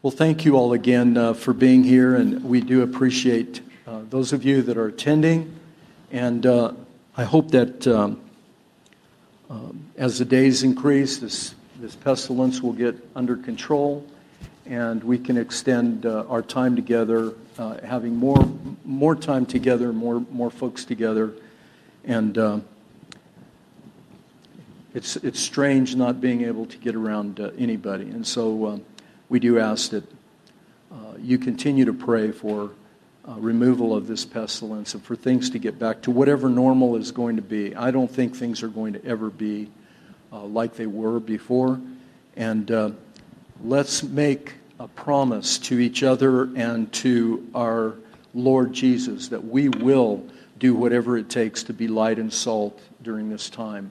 Well, 0.00 0.12
thank 0.12 0.44
you 0.44 0.54
all 0.54 0.74
again 0.74 1.16
uh, 1.16 1.34
for 1.34 1.52
being 1.52 1.82
here, 1.82 2.14
and 2.14 2.44
we 2.44 2.60
do 2.60 2.82
appreciate 2.82 3.60
uh, 3.84 4.02
those 4.08 4.32
of 4.32 4.44
you 4.44 4.62
that 4.62 4.76
are 4.76 4.86
attending. 4.86 5.52
And 6.12 6.46
uh, 6.46 6.74
I 7.16 7.24
hope 7.24 7.50
that 7.50 7.84
um, 7.88 8.20
um, 9.50 9.86
as 9.96 10.20
the 10.20 10.24
days 10.24 10.62
increase, 10.62 11.18
this, 11.18 11.56
this 11.80 11.96
pestilence 11.96 12.62
will 12.62 12.74
get 12.74 12.94
under 13.16 13.36
control, 13.36 14.06
and 14.66 15.02
we 15.02 15.18
can 15.18 15.36
extend 15.36 16.06
our 16.06 16.42
time 16.42 16.76
together, 16.76 17.34
having 17.82 18.14
more, 18.14 18.48
more 18.84 19.16
time 19.16 19.46
together, 19.46 19.92
more, 19.92 20.24
more 20.30 20.52
folks 20.52 20.84
together. 20.84 21.32
And 22.04 22.62
it's, 24.94 25.16
it's 25.16 25.40
strange 25.40 25.96
not 25.96 26.20
being 26.20 26.44
able 26.44 26.66
to 26.66 26.76
get 26.76 26.94
around 26.94 27.40
anybody. 27.58 28.08
We 29.28 29.40
do 29.40 29.58
ask 29.58 29.90
that 29.90 30.04
uh, 30.90 31.14
you 31.20 31.38
continue 31.38 31.84
to 31.84 31.92
pray 31.92 32.32
for 32.32 32.70
uh, 33.28 33.34
removal 33.34 33.94
of 33.94 34.06
this 34.06 34.24
pestilence 34.24 34.94
and 34.94 35.02
for 35.02 35.14
things 35.14 35.50
to 35.50 35.58
get 35.58 35.78
back 35.78 36.00
to 36.02 36.10
whatever 36.10 36.48
normal 36.48 36.96
is 36.96 37.12
going 37.12 37.36
to 37.36 37.42
be. 37.42 37.74
I 37.76 37.90
don't 37.90 38.10
think 38.10 38.34
things 38.34 38.62
are 38.62 38.68
going 38.68 38.94
to 38.94 39.04
ever 39.04 39.28
be 39.28 39.68
uh, 40.32 40.44
like 40.44 40.74
they 40.74 40.86
were 40.86 41.20
before. 41.20 41.80
And 42.36 42.96
let's 43.62 44.02
make 44.02 44.54
a 44.78 44.88
promise 44.88 45.58
to 45.58 45.78
each 45.78 46.02
other 46.02 46.44
and 46.54 46.92
to 46.92 47.48
our 47.54 47.94
Lord 48.34 48.72
Jesus 48.72 49.28
that 49.28 49.44
we 49.44 49.68
will 49.68 50.24
do 50.58 50.74
whatever 50.74 51.16
it 51.16 51.28
takes 51.28 51.62
to 51.64 51.72
be 51.72 51.88
light 51.88 52.18
and 52.18 52.32
salt 52.32 52.80
during 53.02 53.28
this 53.28 53.50
time. 53.50 53.90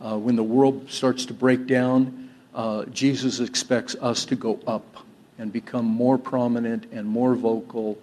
Uh, 0.00 0.18
when 0.18 0.36
the 0.36 0.42
world 0.42 0.90
starts 0.90 1.24
to 1.26 1.34
break 1.34 1.66
down, 1.66 2.25
uh, 2.56 2.86
Jesus 2.86 3.38
expects 3.38 3.94
us 3.96 4.24
to 4.24 4.34
go 4.34 4.58
up 4.66 5.04
and 5.38 5.52
become 5.52 5.84
more 5.84 6.16
prominent 6.16 6.90
and 6.90 7.06
more 7.06 7.34
vocal, 7.34 7.98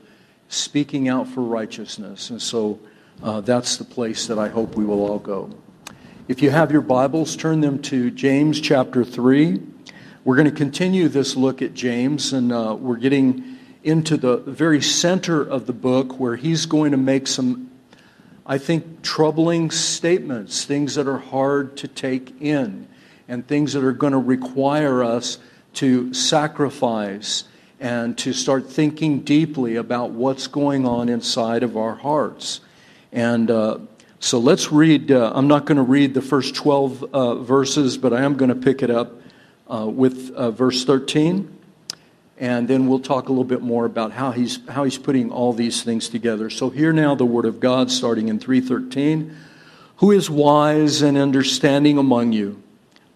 speaking 0.48 1.10
out 1.10 1.28
for 1.28 1.42
righteousness. 1.42 2.30
And 2.30 2.40
so 2.40 2.80
uh, 3.24 3.42
that's 3.42 3.78
the 3.78 3.84
place 3.84 4.28
that 4.28 4.38
I 4.38 4.50
hope 4.50 4.76
we 4.76 4.86
will 4.86 5.02
all 5.02 5.18
go. 5.18 5.50
If 6.28 6.44
you 6.44 6.52
have 6.52 6.72
your 6.72 6.82
Bibles, 6.82 7.36
turn 7.36 7.62
them 7.62 7.82
to 7.84 8.12
James 8.12 8.62
chapter 8.62 9.04
3. 9.04 9.60
We're 10.24 10.36
going 10.36 10.50
to 10.50 10.56
continue 10.56 11.08
this 11.08 11.36
look 11.36 11.64
at 11.64 11.74
James, 11.74 12.32
and 12.32 12.54
uh, 12.54 12.78
we're 12.80 12.98
getting 12.98 13.58
into 13.84 14.18
the 14.18 14.38
very 14.38 14.82
center 14.82 15.42
of 15.42 15.66
the 15.66 15.74
book 15.74 16.20
where 16.20 16.36
he's 16.36 16.68
going 16.68 16.92
to 16.92 16.98
make 16.98 17.26
some, 17.26 17.72
I 18.46 18.60
think, 18.60 19.02
troubling 19.02 19.72
statements, 19.72 20.64
things 20.64 20.94
that 20.96 21.08
are 21.08 21.18
hard 21.18 21.76
to 21.78 21.88
take 21.88 22.40
in 22.40 22.88
and 23.28 23.48
things 23.48 23.74
that 23.74 23.84
are 23.84 23.94
going 23.94 24.14
to 24.14 24.20
require 24.20 25.04
us 25.04 25.38
to 25.76 26.14
sacrifice 26.14 27.46
and 27.80 28.18
to 28.18 28.32
start 28.32 28.70
thinking 28.70 29.22
deeply 29.22 29.76
about 29.76 30.12
what's 30.12 30.48
going 30.48 30.86
on 30.86 31.10
inside 31.10 31.64
of 31.64 31.76
our 31.76 31.96
hearts. 31.96 32.62
And 33.12 33.52
uh, 33.52 33.80
so 34.20 34.40
let's 34.40 34.72
read. 34.72 35.12
Uh, 35.12 35.34
I'm 35.36 35.50
not 35.50 35.66
going 35.66 35.76
to 35.76 35.84
read 35.84 36.14
the 36.14 36.22
first 36.22 36.56
12 36.56 37.04
uh, 37.04 37.36
verses, 37.36 37.98
but 37.98 38.14
I 38.14 38.22
am 38.22 38.36
going 38.36 38.50
to 38.50 38.56
pick 38.56 38.82
it 38.82 38.90
up 38.90 39.22
uh, 39.70 39.86
with 39.86 40.32
uh, 40.32 40.52
verse 40.52 40.86
13. 40.86 41.50
And 42.38 42.68
then 42.68 42.88
we'll 42.88 43.00
talk 43.00 43.28
a 43.28 43.32
little 43.32 43.44
bit 43.44 43.62
more 43.62 43.86
about 43.86 44.14
how 44.14 44.32
he's, 44.32 44.66
how 44.70 44.86
he's 44.86 44.98
putting 44.98 45.30
all 45.30 45.52
these 45.52 45.84
things 45.84 46.08
together. 46.08 46.50
So, 46.50 46.70
hear 46.70 46.94
now 46.94 47.16
the 47.16 47.26
word 47.26 47.46
of 47.46 47.60
God 47.60 47.92
starting 47.92 48.30
in 48.30 48.40
313. 48.40 49.36
Who 49.98 50.12
is 50.12 50.30
wise 50.30 51.02
and 51.02 51.18
understanding 51.18 51.98
among 51.98 52.32
you? 52.32 52.63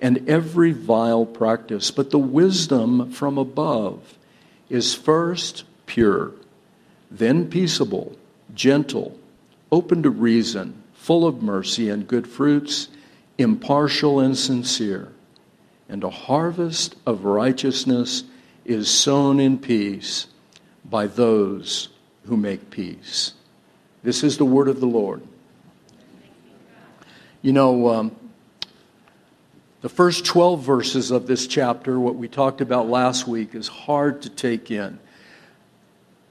and 0.00 0.28
every 0.28 0.72
vile 0.72 1.26
practice. 1.26 1.90
But 1.90 2.10
the 2.10 2.18
wisdom 2.18 3.10
from 3.10 3.38
above 3.38 4.18
is 4.68 4.94
first 4.94 5.64
pure, 5.86 6.32
then 7.10 7.48
peaceable, 7.48 8.16
gentle, 8.54 9.18
open 9.70 10.02
to 10.02 10.10
reason, 10.10 10.82
full 10.94 11.26
of 11.26 11.42
mercy 11.42 11.88
and 11.88 12.08
good 12.08 12.26
fruits, 12.26 12.88
impartial 13.38 14.20
and 14.20 14.36
sincere. 14.36 15.12
And 15.88 16.02
a 16.02 16.10
harvest 16.10 16.96
of 17.06 17.24
righteousness 17.24 18.24
is 18.64 18.90
sown 18.90 19.38
in 19.38 19.58
peace 19.58 20.26
by 20.84 21.06
those 21.06 21.88
who 22.24 22.36
make 22.36 22.70
peace. 22.70 23.32
This 24.02 24.24
is 24.24 24.38
the 24.38 24.44
word 24.44 24.68
of 24.68 24.80
the 24.80 24.86
Lord. 24.86 25.22
You 27.42 27.52
know, 27.52 27.88
um, 27.88 28.16
the 29.86 29.94
first 29.94 30.24
12 30.24 30.64
verses 30.64 31.12
of 31.12 31.28
this 31.28 31.46
chapter, 31.46 32.00
what 32.00 32.16
we 32.16 32.26
talked 32.26 32.60
about 32.60 32.88
last 32.88 33.28
week, 33.28 33.54
is 33.54 33.68
hard 33.68 34.20
to 34.20 34.28
take 34.28 34.68
in. 34.68 34.98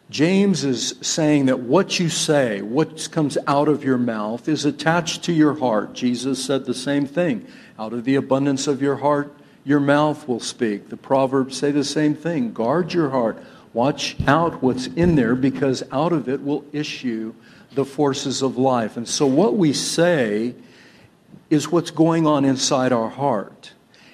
James 0.09 0.65
is 0.65 0.95
saying 0.99 1.45
that 1.45 1.61
what 1.61 1.97
you 1.97 2.09
say, 2.09 2.61
what 2.61 3.09
comes 3.13 3.37
out 3.47 3.69
of 3.69 3.81
your 3.81 3.97
mouth, 3.97 4.49
is 4.49 4.65
attached 4.65 5.23
to 5.23 5.31
your 5.31 5.57
heart. 5.57 5.93
Jesus 5.93 6.43
said 6.43 6.65
the 6.65 6.73
same 6.73 7.05
thing. 7.05 7.47
Out 7.79 7.93
of 7.93 8.03
the 8.03 8.15
abundance 8.15 8.67
of 8.67 8.81
your 8.81 8.97
heart, 8.97 9.33
your 9.63 9.79
mouth 9.79 10.27
will 10.27 10.41
speak. 10.41 10.89
The 10.89 10.97
Proverbs 10.97 11.57
say 11.57 11.71
the 11.71 11.85
same 11.85 12.13
thing. 12.13 12.51
Guard 12.51 12.91
your 12.91 13.09
heart. 13.09 13.41
Watch 13.71 14.17
out 14.27 14.61
what's 14.61 14.87
in 14.87 15.15
there 15.15 15.33
because 15.33 15.81
out 15.93 16.11
of 16.11 16.27
it 16.27 16.43
will 16.43 16.65
issue 16.73 17.33
the 17.73 17.85
forces 17.85 18.41
of 18.41 18.57
life. 18.57 18.97
And 18.97 19.07
so, 19.07 19.25
what 19.25 19.55
we 19.55 19.71
say 19.71 20.55
is 21.55 21.71
what's 21.71 21.89
going 21.89 22.27
on 22.27 22.45
inside 22.45 22.91
our 22.91 23.09
heart. 23.09 23.71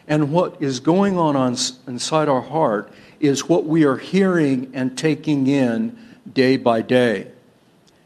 And 0.07 0.31
what 0.31 0.61
is 0.61 0.79
going 0.79 1.17
on, 1.17 1.35
on 1.35 1.57
inside 1.87 2.29
our 2.29 2.41
heart 2.41 2.91
is 3.19 3.49
what 3.49 3.65
we 3.65 3.83
are 3.83 3.97
hearing 3.97 4.71
and 4.73 4.97
taking 4.97 5.47
in 5.47 5.97
day 6.31 6.57
by 6.57 6.81
day. 6.81 7.27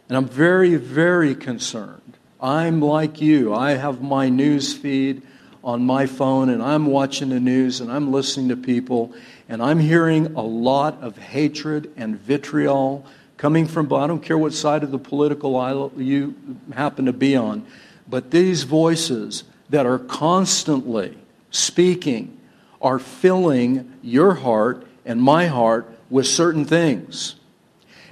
And 0.07 0.17
I'm 0.17 0.27
very, 0.27 0.75
very 0.75 1.35
concerned. 1.35 2.01
I'm 2.41 2.81
like 2.81 3.21
you. 3.21 3.53
I 3.53 3.71
have 3.71 4.01
my 4.01 4.29
news 4.29 4.73
feed 4.73 5.21
on 5.63 5.83
my 5.83 6.05
phone 6.05 6.49
and 6.49 6.61
I'm 6.61 6.85
watching 6.85 7.29
the 7.29 7.39
news 7.39 7.81
and 7.81 7.91
I'm 7.91 8.11
listening 8.11 8.49
to 8.49 8.57
people 8.57 9.13
and 9.49 9.61
I'm 9.61 9.79
hearing 9.79 10.35
a 10.35 10.41
lot 10.41 11.01
of 11.01 11.17
hatred 11.17 11.91
and 11.97 12.19
vitriol 12.19 13.05
coming 13.37 13.67
from, 13.67 13.91
I 13.93 14.07
don't 14.07 14.21
care 14.21 14.37
what 14.37 14.53
side 14.53 14.83
of 14.83 14.91
the 14.91 14.99
political 14.99 15.57
aisle 15.57 15.91
you 15.97 16.35
happen 16.73 17.05
to 17.05 17.13
be 17.13 17.35
on, 17.35 17.65
but 18.07 18.31
these 18.31 18.63
voices 18.63 19.43
that 19.69 19.85
are 19.85 19.99
constantly 19.99 21.17
speaking 21.49 22.37
are 22.81 22.99
filling 22.99 23.93
your 24.01 24.35
heart 24.35 24.85
and 25.05 25.21
my 25.21 25.47
heart 25.47 25.89
with 26.09 26.27
certain 26.27 26.65
things. 26.65 27.35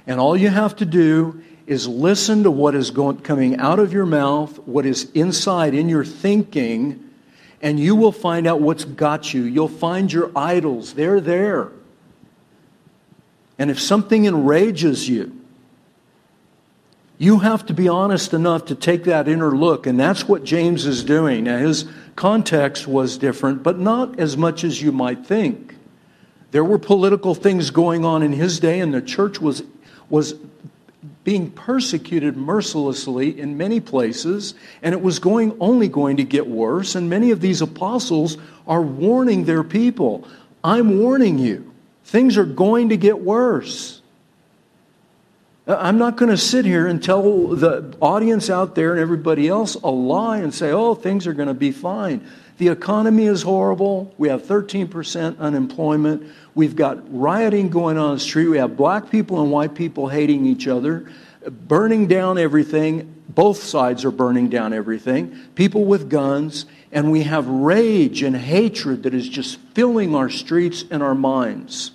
And 0.06 0.20
all 0.20 0.36
you 0.36 0.48
have 0.48 0.76
to 0.76 0.84
do 0.84 1.42
is 1.66 1.88
listen 1.88 2.42
to 2.42 2.50
what 2.50 2.74
is 2.74 2.90
going, 2.90 3.18
coming 3.20 3.58
out 3.58 3.78
of 3.78 3.92
your 3.92 4.06
mouth, 4.06 4.58
what 4.60 4.84
is 4.84 5.10
inside 5.12 5.74
in 5.74 5.88
your 5.88 6.04
thinking, 6.04 7.00
and 7.62 7.80
you 7.80 7.96
will 7.96 8.12
find 8.12 8.46
out 8.46 8.60
what's 8.60 8.84
got 8.84 9.32
you. 9.32 9.42
You'll 9.42 9.68
find 9.68 10.12
your 10.12 10.30
idols. 10.36 10.94
They're 10.94 11.20
there. 11.20 11.70
And 13.58 13.70
if 13.70 13.80
something 13.80 14.26
enrages 14.26 15.08
you, 15.08 15.40
you 17.24 17.38
have 17.38 17.64
to 17.66 17.74
be 17.74 17.88
honest 17.88 18.34
enough 18.34 18.66
to 18.66 18.74
take 18.74 19.04
that 19.04 19.26
inner 19.28 19.56
look, 19.56 19.86
and 19.86 19.98
that's 19.98 20.28
what 20.28 20.44
James 20.44 20.84
is 20.84 21.02
doing. 21.02 21.44
Now, 21.44 21.58
his 21.58 21.86
context 22.16 22.86
was 22.86 23.16
different, 23.16 23.62
but 23.62 23.78
not 23.78 24.20
as 24.20 24.36
much 24.36 24.62
as 24.62 24.82
you 24.82 24.92
might 24.92 25.26
think. 25.26 25.74
There 26.50 26.64
were 26.64 26.78
political 26.78 27.34
things 27.34 27.70
going 27.70 28.04
on 28.04 28.22
in 28.22 28.32
his 28.32 28.60
day, 28.60 28.78
and 28.80 28.92
the 28.92 29.00
church 29.02 29.40
was, 29.40 29.62
was 30.10 30.34
being 31.24 31.50
persecuted 31.50 32.36
mercilessly 32.36 33.40
in 33.40 33.56
many 33.56 33.80
places, 33.80 34.54
and 34.82 34.92
it 34.92 35.00
was 35.00 35.18
going, 35.18 35.56
only 35.60 35.88
going 35.88 36.18
to 36.18 36.24
get 36.24 36.46
worse. 36.46 36.94
And 36.94 37.08
many 37.08 37.30
of 37.30 37.40
these 37.40 37.62
apostles 37.62 38.36
are 38.66 38.82
warning 38.82 39.44
their 39.44 39.64
people 39.64 40.28
I'm 40.62 40.98
warning 40.98 41.38
you, 41.38 41.72
things 42.04 42.38
are 42.38 42.46
going 42.46 42.88
to 42.88 42.96
get 42.96 43.20
worse. 43.20 44.00
Uh, 45.66 45.76
I'm 45.80 45.96
not 45.96 46.16
going 46.16 46.30
to 46.30 46.36
sit 46.36 46.64
here 46.64 46.86
and 46.86 47.02
tell 47.02 47.48
the 47.48 47.96
audience 48.00 48.50
out 48.50 48.74
there 48.74 48.92
and 48.92 49.00
everybody 49.00 49.48
else 49.48 49.74
a 49.76 49.90
lie 49.90 50.38
and 50.38 50.52
say, 50.52 50.72
oh, 50.72 50.94
things 50.94 51.26
are 51.26 51.32
going 51.32 51.48
to 51.48 51.54
be 51.54 51.72
fine. 51.72 52.26
The 52.58 52.68
economy 52.68 53.24
is 53.26 53.42
horrible. 53.42 54.14
We 54.16 54.28
have 54.28 54.42
13% 54.42 55.38
unemployment. 55.38 56.30
We've 56.54 56.76
got 56.76 56.98
rioting 57.12 57.68
going 57.68 57.98
on 57.98 58.14
the 58.14 58.20
street. 58.20 58.48
We 58.48 58.58
have 58.58 58.76
black 58.76 59.10
people 59.10 59.42
and 59.42 59.50
white 59.50 59.74
people 59.74 60.08
hating 60.08 60.46
each 60.46 60.68
other, 60.68 61.10
burning 61.50 62.06
down 62.06 62.38
everything. 62.38 63.22
Both 63.28 63.62
sides 63.62 64.04
are 64.04 64.12
burning 64.12 64.50
down 64.50 64.72
everything. 64.72 65.36
People 65.54 65.84
with 65.86 66.08
guns. 66.08 66.66
And 66.92 67.10
we 67.10 67.24
have 67.24 67.48
rage 67.48 68.22
and 68.22 68.36
hatred 68.36 69.02
that 69.02 69.14
is 69.14 69.28
just 69.28 69.58
filling 69.74 70.14
our 70.14 70.30
streets 70.30 70.84
and 70.90 71.02
our 71.02 71.14
minds. 71.14 71.90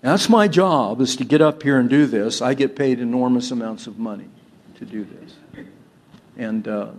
That's 0.00 0.28
my 0.28 0.46
job, 0.46 1.00
is 1.00 1.16
to 1.16 1.24
get 1.24 1.40
up 1.40 1.62
here 1.62 1.78
and 1.78 1.90
do 1.90 2.06
this. 2.06 2.40
I 2.40 2.54
get 2.54 2.76
paid 2.76 3.00
enormous 3.00 3.50
amounts 3.50 3.86
of 3.86 3.98
money 3.98 4.28
to 4.76 4.84
do 4.84 5.04
this. 5.04 5.66
And 6.36 6.68
uh, 6.68 6.90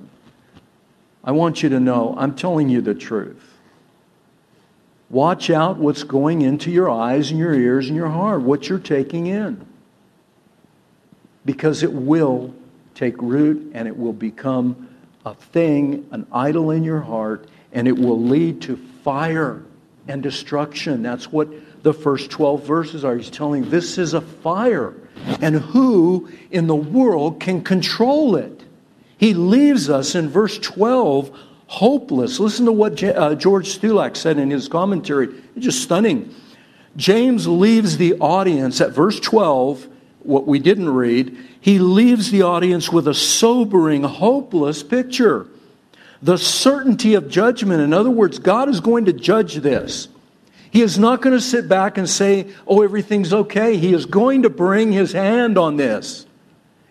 I 1.24 1.31
want 1.31 1.63
you 1.63 1.69
to 1.69 1.80
know 1.80 2.13
I'm 2.18 2.36
telling 2.36 2.68
you 2.68 2.81
the 2.81 2.94
truth. 2.94 3.42
Watch 5.10 5.50
out 5.50 5.78
what's 5.78 6.04
going 6.04 6.42
into 6.42 6.69
your 6.69 6.90
eyes 6.90 7.31
and 7.31 7.40
your 7.40 7.54
ears 7.54 7.88
and 7.88 7.96
your 7.96 8.10
heart, 8.10 8.42
what 8.42 8.68
you're 8.68 8.78
taking 8.78 9.28
in. 9.28 9.66
Because 11.46 11.84
it 11.84 11.94
will 11.94 12.54
take 12.96 13.19
root 13.22 13.72
and 13.74 13.88
it 13.88 13.98
will 13.98 14.13
become 14.13 14.90
a 15.25 15.34
thing, 15.34 16.07
an 16.12 16.28
idol 16.31 16.69
in 16.69 16.84
your 16.84 17.00
heart, 17.00 17.48
and 17.72 17.88
it 17.88 17.98
will 17.98 18.22
lead 18.22 18.62
to 18.63 18.75
fire 19.04 19.63
and 20.07 20.22
destruction. 20.22 21.01
That's 21.01 21.31
what 21.31 21.50
the 21.81 21.94
first 21.94 22.30
12 22.30 22.64
verses 22.64 23.06
are. 23.06 23.16
He's 23.16 23.30
telling 23.30 23.70
this 23.70 23.98
is 23.98 24.14
a 24.14 24.22
fire, 24.22 24.94
and 25.42 25.56
who 25.56 26.30
in 26.52 26.68
the 26.68 26.76
world 26.76 27.40
can 27.40 27.64
control 27.64 28.36
it? 28.36 28.64
He 29.18 29.34
leaves 29.34 29.90
us 29.90 30.16
in 30.16 30.30
verse 30.30 30.58
12 30.60 31.38
hopeless. 31.68 32.40
Listen 32.40 32.66
to 32.66 32.72
what 32.72 33.02
uh, 33.04 33.36
George 33.36 33.78
Stulac 33.78 34.18
said 34.18 34.40
in 34.40 34.50
his 34.50 34.68
commentary. 34.68 35.30
It's 35.56 35.66
just 35.66 35.84
stunning. 35.84 36.34
James 36.96 37.48
leaves 37.48 37.98
the 37.98 38.16
audience 38.16 38.82
at 38.82 38.92
verse 38.92 39.20
12, 39.20 39.88
what 40.20 40.48
we 40.48 40.60
didn't 40.60 40.90
read, 40.90 41.38
he 41.62 41.80
leaves 41.80 42.32
the 42.32 42.42
audience 42.42 42.92
with 42.92 43.08
a 43.08 43.14
sobering, 43.14 44.04
hopeless 44.04 44.84
picture. 44.84 45.48
The 46.22 46.38
certainty 46.38 47.14
of 47.14 47.30
judgment. 47.30 47.82
In 47.82 47.94
other 47.94 48.10
words, 48.10 48.40
God 48.40 48.68
is 48.68 48.80
going 48.80 49.06
to 49.06 49.14
judge 49.14 49.56
this. 49.56 50.10
He 50.71 50.81
is 50.81 51.00
not 51.00 51.21
going 51.21 51.36
to 51.36 51.42
sit 51.42 51.68
back 51.68 51.98
and 51.98 52.07
say, 52.07 52.48
oh, 52.68 52.83
everything's 52.83 53.33
okay. 53.33 53.77
He 53.77 53.94
is 53.94 54.06
going 54.06 54.44
to 54.44 54.50
bring 54.50 54.92
his 54.92 55.13
hand 55.13 55.57
on 55.57 55.77
this. 55.77 56.25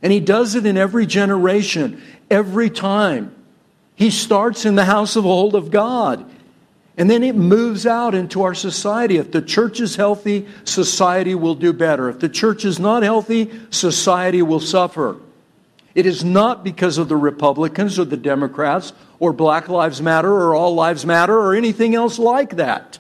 And 0.03 0.13
he 0.13 0.21
does 0.21 0.55
it 0.55 0.67
in 0.67 0.77
every 0.77 1.07
generation, 1.07 2.03
every 2.31 2.71
time. 2.71 3.35
He 3.95 4.11
starts 4.11 4.65
in 4.65 4.75
the 4.75 4.85
household 4.85 5.55
of 5.55 5.71
God. 5.71 6.29
And 6.97 7.09
then 7.09 7.23
it 7.23 7.37
moves 7.37 7.87
out 7.87 8.15
into 8.15 8.43
our 8.43 8.55
society. 8.55 9.19
If 9.19 9.31
the 9.31 9.43
church 9.43 9.79
is 9.79 9.95
healthy, 9.95 10.49
society 10.65 11.37
will 11.37 11.55
do 11.55 11.73
better. 11.73 12.09
If 12.09 12.19
the 12.19 12.29
church 12.29 12.65
is 12.65 12.81
not 12.81 13.05
healthy, 13.05 13.51
society 13.71 14.43
will 14.43 14.61
suffer. 14.61 15.17
It 15.95 16.07
is 16.07 16.25
not 16.25 16.65
because 16.65 16.99
of 16.99 17.09
the 17.09 17.17
Republicans 17.17 17.99
or 17.99 18.05
the 18.05 18.17
Democrats 18.17 18.93
or 19.21 19.33
Black 19.33 19.69
Lives 19.69 20.03
Matter 20.03 20.33
or 20.33 20.55
All 20.55 20.75
Lives 20.75 21.07
Matter 21.07 21.39
or 21.39 21.55
anything 21.55 21.95
else 21.95 22.19
like 22.19 22.57
that. 22.57 22.99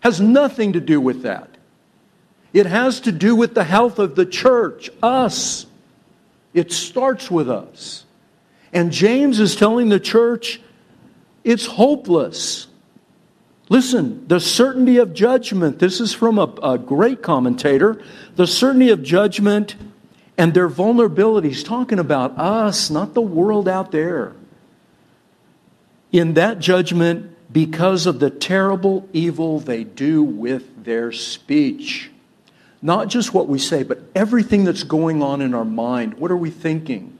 Has 0.00 0.20
nothing 0.20 0.74
to 0.74 0.80
do 0.80 1.00
with 1.00 1.22
that. 1.22 1.48
It 2.52 2.66
has 2.66 3.00
to 3.00 3.12
do 3.12 3.36
with 3.36 3.54
the 3.54 3.64
health 3.64 3.98
of 3.98 4.14
the 4.14 4.26
church, 4.26 4.90
us. 5.02 5.66
It 6.54 6.72
starts 6.72 7.30
with 7.30 7.50
us. 7.50 8.04
And 8.72 8.92
James 8.92 9.40
is 9.40 9.56
telling 9.56 9.88
the 9.88 10.00
church 10.00 10.60
it's 11.44 11.66
hopeless. 11.66 12.66
Listen, 13.68 14.26
the 14.28 14.40
certainty 14.40 14.96
of 14.96 15.12
judgment, 15.14 15.78
this 15.78 16.00
is 16.00 16.14
from 16.14 16.38
a, 16.38 16.52
a, 16.62 16.78
great 16.78 17.22
commentator. 17.22 18.02
The 18.36 18.46
certainty 18.46 18.90
of 18.90 19.02
judgment 19.02 19.76
and 20.38 20.54
their 20.54 20.68
vulnerabilities, 20.68 21.64
talking 21.64 21.98
about 21.98 22.38
us, 22.38 22.90
not 22.90 23.14
the 23.14 23.22
world 23.22 23.68
out 23.68 23.90
there. 23.90 24.34
In 26.12 26.34
that 26.34 26.58
judgment, 26.60 27.36
because 27.50 28.06
of 28.06 28.20
the 28.20 28.30
terrible 28.30 29.08
evil 29.12 29.60
they 29.60 29.84
do 29.84 30.22
with 30.22 30.84
their 30.84 31.12
speech. 31.12 32.10
Not 32.82 33.08
just 33.08 33.34
what 33.34 33.48
we 33.48 33.58
say, 33.58 33.82
but 33.82 34.00
everything 34.14 34.64
that's 34.64 34.84
going 34.84 35.22
on 35.22 35.40
in 35.40 35.54
our 35.54 35.64
mind. 35.64 36.14
What 36.14 36.30
are 36.30 36.36
we 36.36 36.50
thinking? 36.50 37.18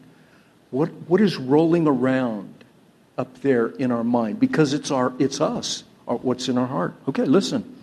What, 0.70 0.88
what 1.08 1.20
is 1.20 1.36
rolling 1.36 1.86
around 1.86 2.52
up 3.16 3.40
there 3.40 3.69
in 3.69 3.90
our 3.90 4.04
mind? 4.04 4.38
Because 4.38 4.75
it's, 4.75 4.90
our, 4.90 5.12
it's 5.19 5.40
us, 5.40 5.82
our, 6.06 6.16
what's 6.16 6.48
in 6.48 6.58
our 6.58 6.66
heart. 6.66 6.94
Okay, 7.08 7.25
listen. 7.25 7.75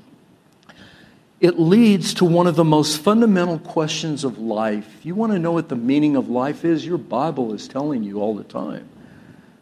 It 1.42 1.60
leads 1.60 2.14
to 2.16 2.26
one 2.26 2.48
of 2.48 2.56
the 2.56 2.64
most 2.64 3.02
fundamental 3.02 3.60
questions 3.60 4.24
of 4.24 4.38
life. 4.40 4.88
You 5.04 5.16
want 5.16 5.34
to 5.34 5.40
know 5.40 5.52
what 5.52 5.68
the 5.68 5.76
meaning 5.76 6.16
of 6.16 6.30
life 6.30 6.64
is? 6.64 6.86
Your 6.86 6.98
Bible 6.98 7.54
is 7.54 7.68
telling 7.68 8.04
you 8.04 8.22
all 8.22 8.36
the 8.36 8.46
time. 8.46 8.88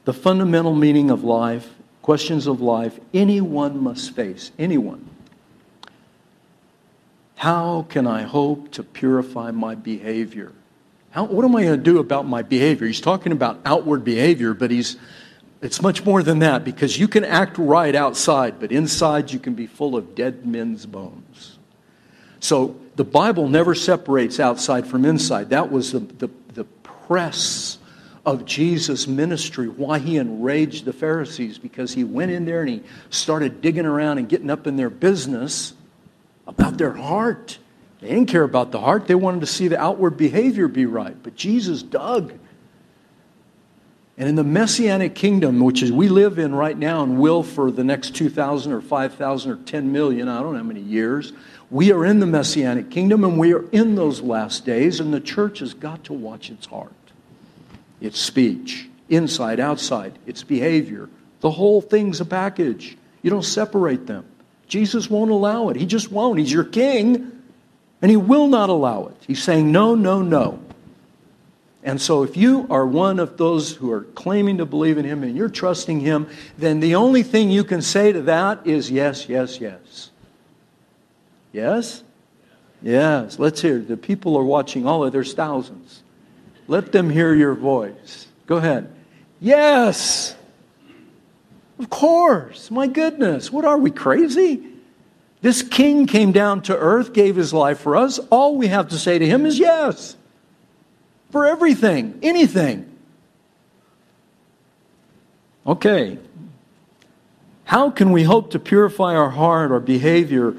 The 0.06 0.14
fundamental 0.14 0.76
meaning 0.76 1.10
of 1.10 1.24
life, 1.24 1.68
questions 2.04 2.46
of 2.46 2.62
life, 2.62 3.00
anyone 3.14 3.82
must 3.82 4.12
face. 4.16 4.52
Anyone. 4.60 5.10
How 7.36 7.88
can 7.90 8.06
I 8.06 8.22
hope 8.22 8.72
to 8.74 8.84
purify 8.84 9.50
my 9.50 9.74
behavior? 9.74 10.52
How, 11.10 11.24
what 11.26 11.46
am 11.46 11.56
I 11.56 11.64
going 11.64 11.78
to 11.78 11.84
do 11.84 12.00
about 12.00 12.28
my 12.28 12.42
behavior? 12.42 12.86
He's 12.86 13.02
talking 13.02 13.32
about 13.32 13.60
outward 13.66 14.04
behavior, 14.04 14.54
but 14.54 14.70
he's, 14.70 14.98
it's 15.62 15.82
much 15.82 16.06
more 16.06 16.22
than 16.22 16.40
that 16.40 16.64
because 16.64 17.00
you 17.00 17.08
can 17.08 17.24
act 17.24 17.58
right 17.58 17.96
outside, 17.96 18.60
but 18.60 18.72
inside 18.72 19.32
you 19.32 19.40
can 19.40 19.54
be 19.54 19.66
full 19.66 19.96
of 19.96 20.14
dead 20.14 20.46
men's 20.46 20.86
bones. 20.86 21.58
So 22.40 22.76
the 22.96 23.06
Bible 23.06 23.48
never 23.48 23.76
separates 23.76 24.40
outside 24.40 24.88
from 24.88 25.06
inside. 25.06 25.52
That 25.52 25.72
was 25.72 25.94
the, 25.94 26.00
the, 26.00 26.30
the 26.54 26.64
press 26.64 27.78
of 28.26 28.46
Jesus' 28.46 29.08
ministry, 29.08 29.68
why 29.68 30.00
he 30.00 30.18
enraged 30.18 30.86
the 30.86 30.94
Pharisees, 30.94 31.58
because 31.58 31.94
he 31.94 32.04
went 32.04 32.32
in 32.32 32.46
there 32.46 32.62
and 32.62 32.70
he 32.70 32.84
started 33.10 33.62
digging 33.62 33.86
around 33.86 34.18
and 34.18 34.30
getting 34.30 34.50
up 34.50 34.66
in 34.66 34.78
their 34.78 34.90
business 34.90 35.74
about 36.48 36.78
their 36.78 36.94
heart. 36.94 37.58
They 38.00 38.10
didn't 38.10 38.28
care 38.28 38.44
about 38.44 38.72
the 38.72 38.80
heart, 38.80 39.08
they 39.08 39.16
wanted 39.16 39.42
to 39.42 39.48
see 39.48 39.68
the 39.68 39.80
outward 39.80 40.18
behavior 40.18 40.68
be 40.68 40.86
right. 40.86 41.16
But 41.22 41.36
Jesus 41.36 41.84
dug. 41.84 42.34
And 44.18 44.30
in 44.30 44.36
the 44.36 44.44
messianic 44.44 45.16
kingdom, 45.16 45.60
which 45.60 45.82
is 45.82 45.92
we 45.92 46.08
live 46.08 46.38
in 46.38 46.54
right 46.54 46.78
now 46.78 47.02
and 47.02 47.18
will 47.18 47.42
for 47.42 47.72
the 47.72 47.84
next 47.84 48.16
2,000 48.16 48.72
or 48.72 48.80
5,000 48.80 49.52
or 49.52 49.56
10 49.56 49.92
million, 49.92 50.28
I 50.28 50.40
don't 50.42 50.54
know 50.54 50.60
how 50.60 50.64
many 50.64 50.82
years, 50.82 51.34
we 51.72 51.92
are 51.92 52.06
in 52.06 52.20
the 52.20 52.28
messianic 52.28 52.92
kingdom 52.92 53.24
and 53.24 53.40
we 53.40 53.54
are 53.54 53.68
in 53.72 53.96
those 53.96 54.22
last 54.22 54.66
days, 54.66 55.00
and 55.00 55.12
the 55.12 55.20
church 55.20 55.60
has 55.60 55.74
got 55.74 56.04
to 56.04 56.14
watch 56.14 56.52
its 56.52 56.68
heart, 56.68 56.94
its 58.04 58.20
speech, 58.20 58.90
inside, 59.10 59.60
outside, 59.60 60.20
its 60.28 60.44
behavior. 60.44 61.10
The 61.40 61.50
whole 61.50 61.82
thing's 61.82 62.22
a 62.22 62.26
package. 62.26 62.98
You 63.24 63.30
don't 63.30 63.46
separate 63.46 64.06
them. 64.06 64.26
Jesus 64.68 65.10
won't 65.10 65.32
allow 65.32 65.70
it. 65.70 65.78
He 65.78 65.86
just 65.86 66.12
won't. 66.12 66.38
He's 66.38 66.52
your 66.52 66.66
king. 66.66 67.42
And 68.02 68.12
he 68.12 68.18
will 68.18 68.50
not 68.50 68.70
allow 68.70 69.08
it. 69.08 69.16
He's 69.26 69.42
saying, 69.42 69.72
no, 69.72 69.96
no, 69.96 70.22
no. 70.22 70.60
And 71.82 72.02
so, 72.02 72.24
if 72.24 72.38
you 72.38 72.68
are 72.70 72.86
one 72.86 73.20
of 73.20 73.38
those 73.38 73.74
who 73.74 73.92
are 73.92 74.04
claiming 74.04 74.58
to 74.58 74.66
believe 74.66 74.98
in 74.98 75.06
him 75.06 75.24
and 75.24 75.36
you're 75.36 75.50
trusting 75.50 76.00
him, 76.02 76.30
then 76.58 76.80
the 76.80 76.96
only 76.96 77.24
thing 77.24 77.52
you 77.52 77.64
can 77.64 77.82
say 77.82 78.12
to 78.12 78.22
that 78.24 78.66
is 78.68 78.92
yes, 78.92 79.28
yes, 79.28 79.60
yes. 79.60 80.12
Yes? 81.52 82.04
Yes. 82.82 83.40
Let's 83.40 83.62
hear. 83.62 83.80
The 83.80 83.98
people 83.98 84.38
are 84.38 84.44
watching 84.44 84.86
all 84.86 85.04
of 85.04 85.12
there's 85.12 85.34
thousands. 85.34 86.03
Let 86.68 86.92
them 86.92 87.10
hear 87.10 87.34
your 87.34 87.54
voice. 87.54 88.28
Go 88.46 88.58
ahead. 88.58 88.94
Yes. 89.40 90.36
Of 91.80 91.90
course. 91.90 92.72
My 92.72 92.88
goodness. 92.88 93.52
What 93.52 93.66
are 93.66 93.78
we, 93.78 93.92
crazy? 93.92 94.64
This 95.42 95.62
king 95.62 96.06
came 96.06 96.32
down 96.32 96.62
to 96.64 96.78
earth, 96.78 97.14
gave 97.14 97.36
his 97.36 97.54
life 97.54 97.80
for 97.80 97.98
us. 97.98 98.18
All 98.30 98.56
we 98.56 98.68
have 98.68 98.90
to 98.90 98.98
say 98.98 99.20
to 99.20 99.26
him 99.26 99.46
is 99.46 99.60
yes. 99.60 100.16
For 101.32 101.46
everything, 101.46 102.20
anything. 102.22 102.90
Okay. 105.68 106.18
How 107.66 107.90
can 107.90 108.12
we 108.12 108.24
hope 108.24 108.52
to 108.52 108.60
purify 108.60 109.16
our 109.16 109.30
heart, 109.30 109.72
our 109.72 109.80
behavior, 109.80 110.56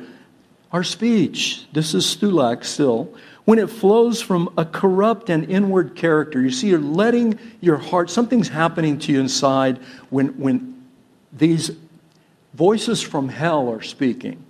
our 0.72 0.82
speech? 0.82 1.66
This 1.72 1.94
is 1.94 2.04
Stulac 2.04 2.64
still. 2.64 3.14
When 3.44 3.58
it 3.58 3.68
flows 3.68 4.22
from 4.22 4.52
a 4.56 4.64
corrupt 4.64 5.28
and 5.28 5.50
inward 5.50 5.96
character, 5.96 6.40
you 6.40 6.50
see, 6.50 6.68
you're 6.68 6.78
letting 6.78 7.38
your 7.60 7.76
heart, 7.76 8.08
something's 8.08 8.48
happening 8.48 8.98
to 9.00 9.12
you 9.12 9.20
inside 9.20 9.78
when, 10.08 10.28
when 10.38 10.82
these 11.32 11.70
voices 12.54 13.02
from 13.02 13.28
hell 13.28 13.68
are 13.70 13.82
speaking. 13.82 14.42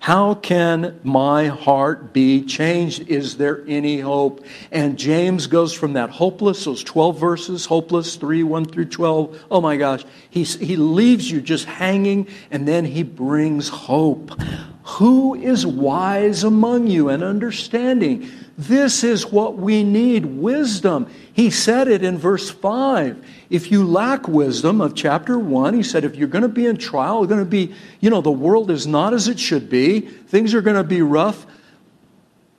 How 0.00 0.34
can 0.34 0.98
my 1.02 1.48
heart 1.48 2.14
be 2.14 2.42
changed? 2.46 3.08
Is 3.08 3.36
there 3.36 3.62
any 3.68 4.00
hope? 4.00 4.46
And 4.72 4.98
James 4.98 5.46
goes 5.46 5.74
from 5.74 5.92
that 5.92 6.08
hopeless, 6.08 6.64
those 6.64 6.82
12 6.82 7.18
verses, 7.18 7.66
hopeless, 7.66 8.16
3, 8.16 8.42
1 8.42 8.64
through 8.64 8.86
12. 8.86 9.44
Oh 9.50 9.60
my 9.60 9.76
gosh. 9.76 10.04
He, 10.30 10.44
he 10.44 10.76
leaves 10.76 11.30
you 11.30 11.42
just 11.42 11.66
hanging, 11.66 12.28
and 12.50 12.66
then 12.66 12.86
he 12.86 13.02
brings 13.02 13.68
hope. 13.68 14.30
Who 14.98 15.34
is 15.34 15.64
wise 15.64 16.42
among 16.42 16.88
you 16.88 17.10
and 17.10 17.22
understanding? 17.22 18.28
This 18.58 19.04
is 19.04 19.24
what 19.24 19.56
we 19.56 19.84
need 19.84 20.26
wisdom. 20.26 21.08
He 21.32 21.50
said 21.50 21.88
it 21.88 22.02
in 22.02 22.18
verse 22.18 22.50
5. 22.50 23.24
If 23.48 23.70
you 23.70 23.84
lack 23.84 24.26
wisdom 24.26 24.80
of 24.80 24.94
chapter 24.94 25.38
1, 25.38 25.74
he 25.74 25.82
said, 25.82 26.04
if 26.04 26.16
you're 26.16 26.28
going 26.28 26.42
to 26.42 26.48
be 26.48 26.66
in 26.66 26.76
trial, 26.76 27.20
you're 27.20 27.28
going 27.28 27.40
to 27.40 27.46
be, 27.46 27.72
you 28.00 28.10
know, 28.10 28.20
the 28.20 28.30
world 28.30 28.70
is 28.70 28.86
not 28.86 29.14
as 29.14 29.28
it 29.28 29.38
should 29.38 29.70
be, 29.70 30.00
things 30.00 30.54
are 30.54 30.60
going 30.60 30.76
to 30.76 30.84
be 30.84 31.02
rough. 31.02 31.46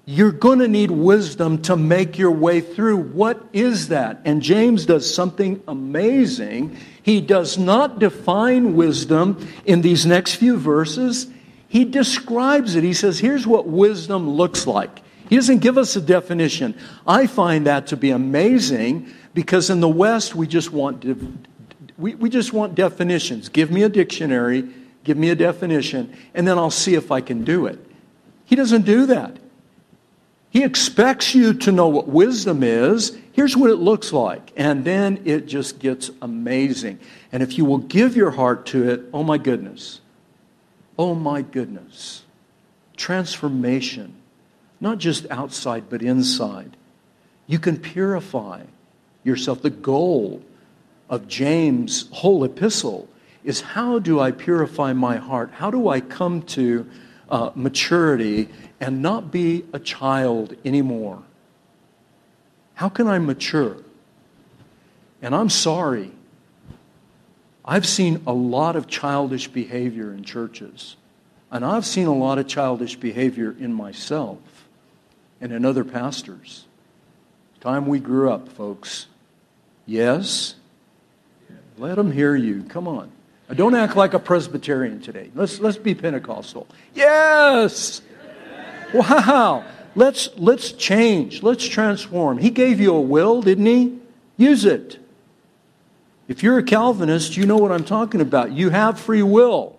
You're 0.05 0.31
going 0.31 0.59
to 0.59 0.67
need 0.67 0.89
wisdom 0.89 1.61
to 1.63 1.75
make 1.75 2.17
your 2.17 2.31
way 2.31 2.61
through. 2.61 2.97
What 2.97 3.45
is 3.53 3.89
that? 3.89 4.21
And 4.25 4.41
James 4.41 4.85
does 4.85 5.13
something 5.13 5.61
amazing. 5.67 6.77
He 7.03 7.21
does 7.21 7.57
not 7.57 7.99
define 7.99 8.75
wisdom 8.75 9.47
in 9.65 9.81
these 9.81 10.05
next 10.05 10.35
few 10.35 10.57
verses. 10.57 11.27
He 11.71 11.85
describes 11.85 12.75
it. 12.75 12.83
He 12.83 12.93
says, 12.93 13.17
here's 13.17 13.47
what 13.47 13.65
wisdom 13.65 14.29
looks 14.29 14.67
like. 14.67 15.01
He 15.29 15.37
doesn't 15.37 15.59
give 15.59 15.77
us 15.77 15.95
a 15.95 16.01
definition. 16.01 16.77
I 17.07 17.27
find 17.27 17.65
that 17.65 17.87
to 17.87 17.95
be 17.95 18.09
amazing 18.09 19.09
because 19.33 19.69
in 19.69 19.79
the 19.79 19.87
West, 19.87 20.35
we 20.35 20.47
just 20.47 20.73
want, 20.73 21.05
we, 21.97 22.15
we 22.15 22.29
just 22.29 22.51
want 22.51 22.75
definitions. 22.75 23.47
Give 23.47 23.71
me 23.71 23.83
a 23.83 23.87
dictionary, 23.87 24.67
give 25.05 25.15
me 25.15 25.29
a 25.29 25.35
definition, 25.35 26.13
and 26.33 26.45
then 26.45 26.57
I'll 26.57 26.71
see 26.71 26.95
if 26.95 27.09
I 27.09 27.21
can 27.21 27.45
do 27.45 27.67
it. 27.67 27.79
He 28.43 28.57
doesn't 28.57 28.81
do 28.81 29.05
that. 29.05 29.37
He 30.49 30.65
expects 30.65 31.33
you 31.33 31.53
to 31.53 31.71
know 31.71 31.87
what 31.87 32.09
wisdom 32.09 32.63
is. 32.63 33.17
Here's 33.31 33.55
what 33.55 33.69
it 33.69 33.77
looks 33.77 34.11
like. 34.11 34.51
And 34.57 34.83
then 34.83 35.21
it 35.23 35.45
just 35.45 35.79
gets 35.79 36.11
amazing. 36.21 36.99
And 37.31 37.41
if 37.41 37.57
you 37.57 37.63
will 37.63 37.77
give 37.77 38.17
your 38.17 38.31
heart 38.31 38.65
to 38.65 38.89
it, 38.89 39.03
oh 39.13 39.23
my 39.23 39.37
goodness. 39.37 40.01
Oh 41.01 41.15
my 41.15 41.41
goodness. 41.41 42.21
Transformation 42.95 44.13
not 44.79 44.99
just 44.99 45.25
outside, 45.31 45.85
but 45.89 46.03
inside. 46.03 46.77
You 47.47 47.57
can 47.57 47.77
purify 47.77 48.61
yourself. 49.23 49.63
The 49.63 49.71
goal 49.71 50.43
of 51.09 51.27
James' 51.27 52.07
whole 52.11 52.43
epistle 52.43 53.09
is 53.43 53.61
how 53.61 53.97
do 53.97 54.19
I 54.19 54.29
purify 54.29 54.93
my 54.93 55.17
heart? 55.17 55.49
How 55.53 55.71
do 55.71 55.89
I 55.89 56.01
come 56.01 56.43
to 56.43 56.87
uh, 57.29 57.49
maturity 57.55 58.49
and 58.79 59.01
not 59.01 59.31
be 59.31 59.65
a 59.73 59.79
child 59.79 60.55
anymore? 60.63 61.23
How 62.75 62.89
can 62.89 63.07
I 63.07 63.17
mature? 63.17 63.77
And 65.19 65.33
I'm 65.33 65.49
sorry, 65.49 66.11
I've 67.63 67.85
seen 67.85 68.23
a 68.25 68.33
lot 68.33 68.75
of 68.75 68.87
childish 68.87 69.47
behavior 69.47 70.11
in 70.13 70.23
churches, 70.23 70.95
and 71.51 71.63
I've 71.63 71.85
seen 71.85 72.07
a 72.07 72.15
lot 72.15 72.39
of 72.39 72.47
childish 72.47 72.95
behavior 72.95 73.55
in 73.59 73.73
myself 73.73 74.39
and 75.39 75.51
in 75.51 75.65
other 75.65 75.83
pastors. 75.83 76.65
Time 77.59 77.85
we 77.85 77.99
grew 77.99 78.31
up, 78.31 78.49
folks. 78.49 79.07
Yes? 79.85 80.55
Let 81.77 81.95
them 81.95 82.11
hear 82.11 82.35
you. 82.35 82.63
Come 82.63 82.87
on. 82.87 83.11
Don't 83.53 83.75
act 83.75 83.95
like 83.95 84.13
a 84.13 84.19
Presbyterian 84.19 85.01
today. 85.01 85.29
Let's, 85.35 85.59
let's 85.59 85.77
be 85.77 85.93
Pentecostal. 85.93 86.67
Yes! 86.95 88.01
Wow. 88.93 89.65
Let's, 89.95 90.29
let's 90.37 90.71
change. 90.71 91.43
Let's 91.43 91.67
transform. 91.67 92.37
He 92.37 92.49
gave 92.49 92.79
you 92.79 92.95
a 92.95 93.01
will, 93.01 93.41
didn't 93.41 93.65
he? 93.65 93.99
Use 94.37 94.63
it. 94.63 95.00
If 96.31 96.43
you're 96.43 96.59
a 96.59 96.63
Calvinist, 96.63 97.35
you 97.35 97.45
know 97.45 97.57
what 97.57 97.73
I'm 97.73 97.83
talking 97.83 98.21
about. 98.21 98.53
You 98.53 98.69
have 98.69 98.97
free 98.97 99.21
will. 99.21 99.77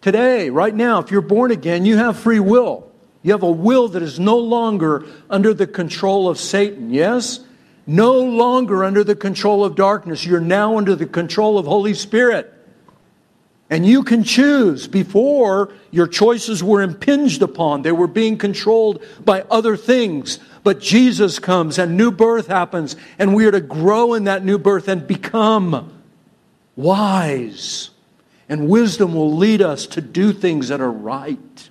Today, 0.00 0.50
right 0.50 0.74
now, 0.74 0.98
if 0.98 1.12
you're 1.12 1.20
born 1.20 1.52
again, 1.52 1.84
you 1.84 1.98
have 1.98 2.18
free 2.18 2.40
will. 2.40 2.90
You 3.22 3.30
have 3.30 3.44
a 3.44 3.50
will 3.50 3.86
that 3.86 4.02
is 4.02 4.18
no 4.18 4.36
longer 4.38 5.06
under 5.30 5.54
the 5.54 5.68
control 5.68 6.28
of 6.28 6.36
Satan, 6.36 6.92
yes? 6.92 7.38
No 7.86 8.18
longer 8.18 8.82
under 8.82 9.04
the 9.04 9.14
control 9.14 9.64
of 9.64 9.76
darkness. 9.76 10.26
You're 10.26 10.40
now 10.40 10.78
under 10.78 10.96
the 10.96 11.06
control 11.06 11.56
of 11.56 11.66
Holy 11.66 11.94
Spirit. 11.94 12.52
And 13.70 13.84
you 13.84 14.02
can 14.02 14.24
choose. 14.24 14.88
Before, 14.88 15.72
your 15.90 16.06
choices 16.06 16.64
were 16.64 16.80
impinged 16.80 17.42
upon, 17.42 17.82
they 17.82 17.92
were 17.92 18.06
being 18.06 18.38
controlled 18.38 19.02
by 19.24 19.42
other 19.50 19.76
things. 19.76 20.38
But 20.62 20.80
Jesus 20.80 21.38
comes 21.38 21.78
and 21.78 21.96
new 21.96 22.10
birth 22.10 22.46
happens, 22.46 22.96
and 23.18 23.34
we 23.34 23.46
are 23.46 23.50
to 23.50 23.60
grow 23.60 24.14
in 24.14 24.24
that 24.24 24.44
new 24.44 24.58
birth 24.58 24.88
and 24.88 25.06
become 25.06 26.02
wise. 26.76 27.90
And 28.48 28.68
wisdom 28.68 29.14
will 29.14 29.36
lead 29.36 29.60
us 29.60 29.86
to 29.88 30.00
do 30.00 30.32
things 30.32 30.68
that 30.68 30.80
are 30.80 30.90
right 30.90 31.68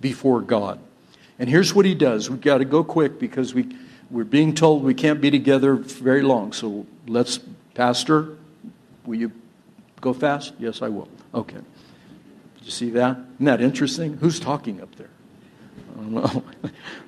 before 0.00 0.42
God. 0.42 0.78
And 1.38 1.48
here's 1.48 1.74
what 1.74 1.86
he 1.86 1.94
does. 1.94 2.28
We've 2.28 2.40
got 2.40 2.58
to 2.58 2.66
go 2.66 2.84
quick 2.84 3.18
because 3.18 3.54
we, 3.54 3.74
we're 4.10 4.24
being 4.24 4.54
told 4.54 4.84
we 4.84 4.94
can't 4.94 5.20
be 5.20 5.30
together 5.30 5.76
very 5.76 6.22
long. 6.22 6.52
So 6.52 6.86
let's, 7.06 7.40
Pastor, 7.74 8.36
will 9.06 9.16
you 9.16 9.32
go 10.02 10.12
fast? 10.12 10.52
Yes, 10.58 10.82
I 10.82 10.88
will. 10.88 11.08
Okay. 11.34 11.54
Did 11.54 12.64
you 12.64 12.70
see 12.70 12.90
that? 12.90 13.16
Isn't 13.36 13.46
that 13.46 13.62
interesting? 13.62 14.18
Who's 14.18 14.38
talking 14.38 14.82
up 14.82 14.94
there? 14.96 15.08
I 15.92 15.96
don't 15.96 16.12
know. 16.12 16.44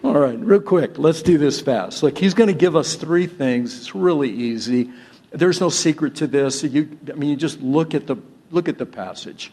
All 0.04 0.18
right, 0.18 0.38
real 0.38 0.60
quick, 0.60 0.98
let's 0.98 1.20
do 1.20 1.36
this 1.36 1.60
fast. 1.60 2.02
Look, 2.02 2.16
he's 2.16 2.32
going 2.32 2.48
to 2.48 2.54
give 2.54 2.74
us 2.74 2.94
three 2.94 3.26
things. 3.26 3.76
It's 3.76 3.94
really 3.94 4.30
easy. 4.30 4.90
There's 5.30 5.60
no 5.60 5.68
secret 5.68 6.14
to 6.16 6.26
this. 6.26 6.62
You, 6.62 6.96
I 7.10 7.12
mean, 7.12 7.28
you 7.28 7.36
just 7.36 7.60
look 7.60 7.94
at 7.94 8.06
the 8.06 8.16
look 8.50 8.68
at 8.68 8.78
the 8.78 8.86
passage. 8.86 9.52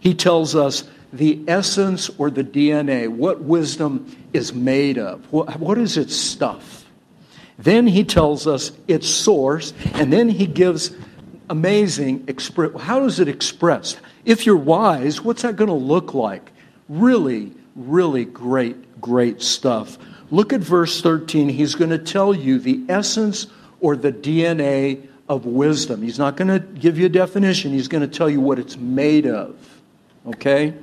He 0.00 0.14
tells 0.14 0.56
us 0.56 0.84
the 1.12 1.40
essence 1.46 2.10
or 2.18 2.30
the 2.30 2.42
DNA, 2.42 3.08
what 3.08 3.40
wisdom 3.40 4.16
is 4.32 4.52
made 4.52 4.98
of. 4.98 5.30
What, 5.32 5.58
what 5.60 5.78
is 5.78 5.96
its 5.96 6.16
stuff? 6.16 6.84
Then 7.58 7.86
he 7.86 8.04
tells 8.04 8.46
us 8.46 8.72
its 8.88 9.08
source, 9.08 9.74
and 9.92 10.12
then 10.12 10.28
he 10.30 10.46
gives 10.46 10.92
amazing 11.50 12.24
express. 12.28 12.80
How 12.80 13.00
does 13.00 13.20
it 13.20 13.28
express? 13.28 13.96
If 14.24 14.46
you're 14.46 14.56
wise, 14.56 15.20
what's 15.20 15.42
that 15.42 15.56
going 15.56 15.68
to 15.68 15.74
look 15.74 16.14
like? 16.14 16.50
Really, 16.88 17.52
really 17.74 18.24
great, 18.24 19.00
great 19.00 19.42
stuff. 19.42 19.98
Look 20.30 20.52
at 20.52 20.60
verse 20.60 21.02
13. 21.02 21.48
He's 21.48 21.74
going 21.74 21.90
to 21.90 21.98
tell 21.98 22.32
you 22.32 22.58
the 22.58 22.80
essence 22.88 23.48
or 23.80 23.96
the 23.96 24.12
DNA 24.12 25.06
of 25.28 25.44
wisdom. 25.44 26.02
He's 26.02 26.18
not 26.18 26.36
going 26.36 26.48
to 26.48 26.58
give 26.58 26.98
you 26.98 27.06
a 27.06 27.10
definition, 27.10 27.72
he's 27.72 27.88
going 27.88 28.08
to 28.08 28.18
tell 28.18 28.30
you 28.30 28.40
what 28.40 28.58
it's 28.58 28.76
made 28.76 29.26
of. 29.26 29.56
Okay? 30.26 30.74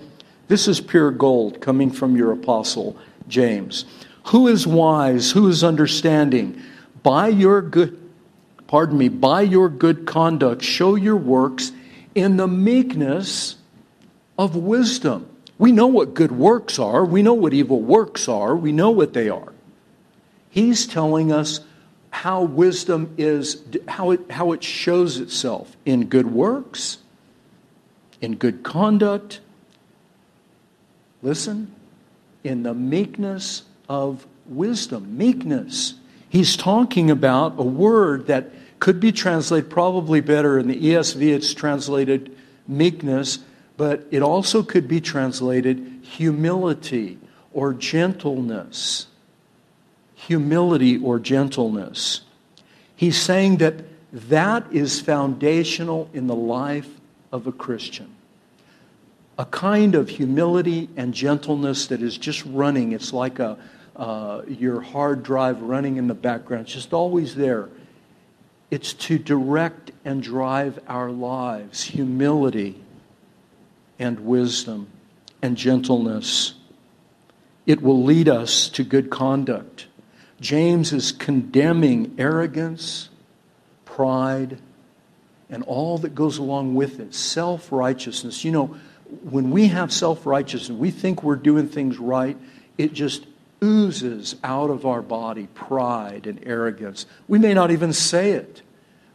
This 0.48 0.68
is 0.68 0.80
pure 0.80 1.12
gold 1.12 1.60
coming 1.62 1.92
from 1.92 2.16
your 2.16 2.32
apostle 2.32 2.98
James. 3.28 3.86
Who 4.28 4.48
is 4.48 4.66
wise? 4.66 5.32
Who 5.32 5.48
is 5.50 5.64
understanding? 5.64 6.62
By 7.04 7.28
your 7.28 7.62
good, 7.62 8.00
pardon 8.68 8.98
me, 8.98 9.10
by 9.10 9.42
your 9.42 9.70
good 9.70 10.06
conduct, 10.06 10.62
show 10.62 10.96
your 10.96 11.16
works 11.16 11.72
in 12.16 12.38
the 12.38 12.48
meekness 12.48 13.56
of 14.38 14.56
wisdom. 14.56 15.30
We 15.58 15.72
know 15.72 15.88
what 15.88 16.14
good 16.14 16.32
works 16.32 16.78
are. 16.78 17.04
We 17.04 17.24
know 17.24 17.34
what 17.34 17.54
evil 17.54 17.82
works 17.82 18.28
are. 18.28 18.56
We 18.56 18.72
know 18.72 18.92
what 18.92 19.14
they 19.14 19.30
are. 19.30 19.54
He's 20.50 20.86
telling 20.86 21.32
us 21.32 21.62
how 22.12 22.44
wisdom 22.44 23.14
is, 23.18 23.62
how 23.88 24.12
it, 24.12 24.32
how 24.32 24.52
it 24.52 24.64
shows 24.64 25.20
itself 25.20 25.76
in 25.86 26.06
good 26.06 26.32
works, 26.32 27.00
in 28.22 28.36
good 28.36 28.64
conduct, 28.64 29.40
Listen, 31.22 31.74
in 32.44 32.64
the 32.64 32.74
meekness 32.74 33.64
of 33.90 34.26
wisdom. 34.46 35.18
Meekness. 35.18 35.96
He's 36.30 36.58
talking 36.58 37.10
about 37.10 37.56
a 37.58 37.64
word 37.64 38.28
that 38.28 38.52
could 38.80 39.00
be 39.00 39.12
translated 39.12 39.70
probably 39.70 40.22
better 40.22 40.60
in 40.60 40.68
the 40.68 40.76
ESV, 40.76 41.34
it's 41.34 41.54
translated 41.54 42.36
meekness, 42.68 43.40
but 43.76 44.06
it 44.12 44.22
also 44.22 44.64
could 44.64 44.88
be 44.88 45.02
translated 45.02 46.00
humility 46.02 47.18
or 47.54 47.74
gentleness. 47.74 49.08
Humility 50.16 50.98
or 50.98 51.20
gentleness. 51.20 52.22
He's 52.96 53.18
saying 53.18 53.58
that 53.58 53.86
that 54.12 54.66
is 54.72 55.00
foundational 55.00 56.10
in 56.14 56.28
the 56.28 56.36
life 56.36 56.90
of 57.32 57.48
a 57.48 57.52
Christian 57.52 58.14
a 59.38 59.46
kind 59.46 59.96
of 59.96 60.10
humility 60.10 60.90
and 60.98 61.14
gentleness 61.14 61.88
that 61.88 62.02
is 62.02 62.18
just 62.18 62.44
running. 62.46 62.92
It's 62.92 63.14
like 63.14 63.40
a, 63.40 63.58
uh, 63.98 64.44
your 64.48 64.80
hard 64.82 65.24
drive 65.24 65.62
running 65.62 65.98
in 65.98 66.08
the 66.08 66.14
background, 66.14 66.66
it's 66.66 66.74
just 66.74 66.94
always 66.94 67.36
there. 67.36 67.70
It's 68.72 68.94
to 68.94 69.18
direct 69.18 69.92
and 70.06 70.24
drive 70.24 70.80
our 70.88 71.12
lives. 71.12 71.84
Humility. 71.84 72.82
and 74.00 74.20
wisdom 74.22 74.88
and 75.42 75.58
gentleness. 75.58 76.54
It 77.66 77.82
will 77.82 78.04
lead 78.04 78.30
us 78.30 78.70
to 78.70 78.84
good 78.84 79.10
conduct. 79.10 79.88
James 80.40 80.94
is 80.94 81.12
condemning 81.12 82.16
arrogance, 82.20 83.10
pride, 83.86 84.60
and 85.50 85.64
all 85.64 85.98
that 86.00 86.14
goes 86.14 86.38
along 86.38 86.76
with 86.76 87.00
it 87.00 87.16
self 87.16 87.72
righteousness. 87.72 88.44
You 88.44 88.52
know, 88.52 88.78
when 89.24 89.52
we 89.52 89.70
have 89.70 89.92
self 89.92 90.26
righteousness, 90.26 90.78
we 90.78 90.92
think 90.92 91.24
we're 91.24 91.36
doing 91.36 91.68
things 91.68 91.98
right, 91.98 92.38
it 92.78 92.94
just 92.94 93.26
oozes 93.64 94.36
out 94.44 94.70
of 94.70 94.86
our 94.86 95.02
body 95.02 95.48
pride 95.54 96.28
and 96.28 96.40
arrogance. 96.46 97.06
We 97.28 97.40
may 97.40 97.54
not 97.54 97.72
even 97.72 97.94
say 97.94 98.32
it, 98.32 98.62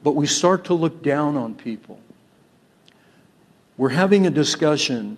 but 0.02 0.12
we 0.12 0.26
start 0.26 0.64
to 0.66 0.74
look 0.74 1.02
down 1.02 1.36
on 1.36 1.54
people. 1.54 2.00
We're 3.76 3.90
having 3.90 4.26
a 4.26 4.30
discussion 4.30 5.16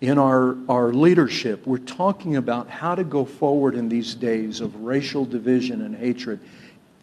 in 0.00 0.18
our, 0.18 0.56
our 0.68 0.92
leadership. 0.92 1.66
We're 1.66 1.78
talking 1.78 2.36
about 2.36 2.68
how 2.68 2.94
to 2.94 3.04
go 3.04 3.24
forward 3.24 3.74
in 3.74 3.88
these 3.88 4.14
days 4.14 4.60
of 4.60 4.74
racial 4.82 5.24
division 5.24 5.82
and 5.82 5.96
hatred. 5.96 6.40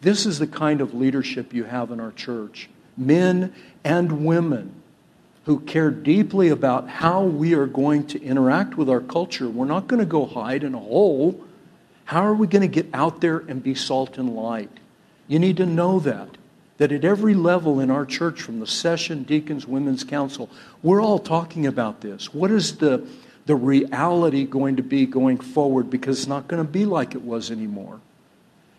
This 0.00 0.26
is 0.26 0.38
the 0.38 0.46
kind 0.46 0.80
of 0.80 0.94
leadership 0.94 1.52
you 1.52 1.64
have 1.64 1.90
in 1.90 2.00
our 2.00 2.12
church 2.12 2.68
men 2.96 3.54
and 3.84 4.26
women 4.26 4.81
who 5.44 5.58
care 5.60 5.90
deeply 5.90 6.48
about 6.50 6.88
how 6.88 7.22
we 7.24 7.54
are 7.54 7.66
going 7.66 8.06
to 8.06 8.22
interact 8.22 8.76
with 8.76 8.88
our 8.88 9.00
culture. 9.00 9.48
We're 9.48 9.64
not 9.64 9.88
going 9.88 10.00
to 10.00 10.06
go 10.06 10.24
hide 10.24 10.62
in 10.62 10.74
a 10.74 10.78
hole. 10.78 11.42
How 12.04 12.24
are 12.24 12.34
we 12.34 12.46
going 12.46 12.62
to 12.62 12.68
get 12.68 12.88
out 12.94 13.20
there 13.20 13.38
and 13.38 13.62
be 13.62 13.74
salt 13.74 14.18
and 14.18 14.36
light? 14.36 14.70
You 15.26 15.38
need 15.38 15.56
to 15.56 15.66
know 15.66 15.98
that. 16.00 16.28
That 16.78 16.92
at 16.92 17.04
every 17.04 17.34
level 17.34 17.80
in 17.80 17.90
our 17.90 18.06
church, 18.06 18.42
from 18.42 18.60
the 18.60 18.66
session, 18.66 19.24
deacons, 19.24 19.66
women's 19.66 20.04
council, 20.04 20.48
we're 20.82 21.02
all 21.02 21.18
talking 21.18 21.66
about 21.66 22.00
this. 22.00 22.32
What 22.32 22.50
is 22.50 22.78
the, 22.78 23.06
the 23.46 23.54
reality 23.54 24.44
going 24.44 24.76
to 24.76 24.82
be 24.82 25.06
going 25.06 25.38
forward? 25.38 25.90
Because 25.90 26.18
it's 26.18 26.28
not 26.28 26.48
going 26.48 26.64
to 26.64 26.68
be 26.68 26.84
like 26.84 27.14
it 27.14 27.22
was 27.22 27.50
anymore. 27.50 28.00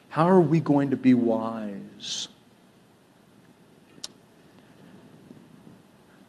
How 0.10 0.29
are 0.29 0.41
we 0.41 0.60
going 0.60 0.89
to 0.91 0.98
be 0.98 1.13
wise? 1.13 2.27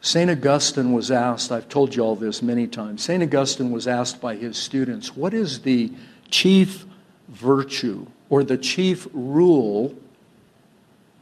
St. 0.05 0.29
Augustine 0.29 0.93
was 0.93 1.09
asked, 1.09 1.51
I've 1.51 1.67
told 1.67 1.95
you 1.95 2.03
all 2.03 2.15
this 2.15 2.43
many 2.43 2.67
times, 2.67 3.03
St. 3.03 3.23
Augustine 3.23 3.71
was 3.71 3.87
asked 3.87 4.21
by 4.21 4.35
his 4.35 4.55
students, 4.55 5.15
what 5.15 5.33
is 5.33 5.61
the 5.61 5.91
chief 6.29 6.85
virtue 7.29 8.05
or 8.29 8.43
the 8.43 8.55
chief 8.55 9.07
rule 9.13 9.95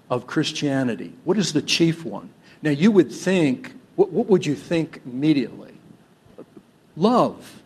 of 0.09 0.27
Christianity? 0.27 1.13
What 1.23 1.37
is 1.37 1.53
the 1.53 1.61
chief 1.61 2.03
one? 2.03 2.29
Now, 2.61 2.71
you 2.71 2.91
would 2.91 3.09
think, 3.09 3.73
what, 3.95 4.11
what 4.11 4.27
would 4.27 4.45
you 4.45 4.53
think 4.53 4.99
immediately? 5.05 5.71
Love, 6.97 7.61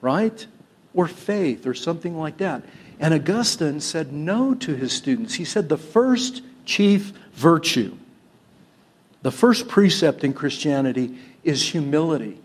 right? 0.00 0.46
Or 0.94 1.06
faith, 1.06 1.66
or 1.66 1.74
something 1.74 2.16
like 2.16 2.38
that. 2.38 2.62
And 2.98 3.12
Augustine 3.12 3.78
said 3.78 4.10
no 4.10 4.54
to 4.54 4.74
his 4.74 4.94
students. 4.94 5.34
He 5.34 5.44
said 5.44 5.68
the 5.68 5.76
first 5.76 6.40
chief 6.64 7.12
virtue 7.34 7.94
the 9.22 9.30
first 9.30 9.68
precept 9.68 10.24
in 10.24 10.32
Christianity 10.32 11.16
is 11.44 11.62
humility. 11.62 12.40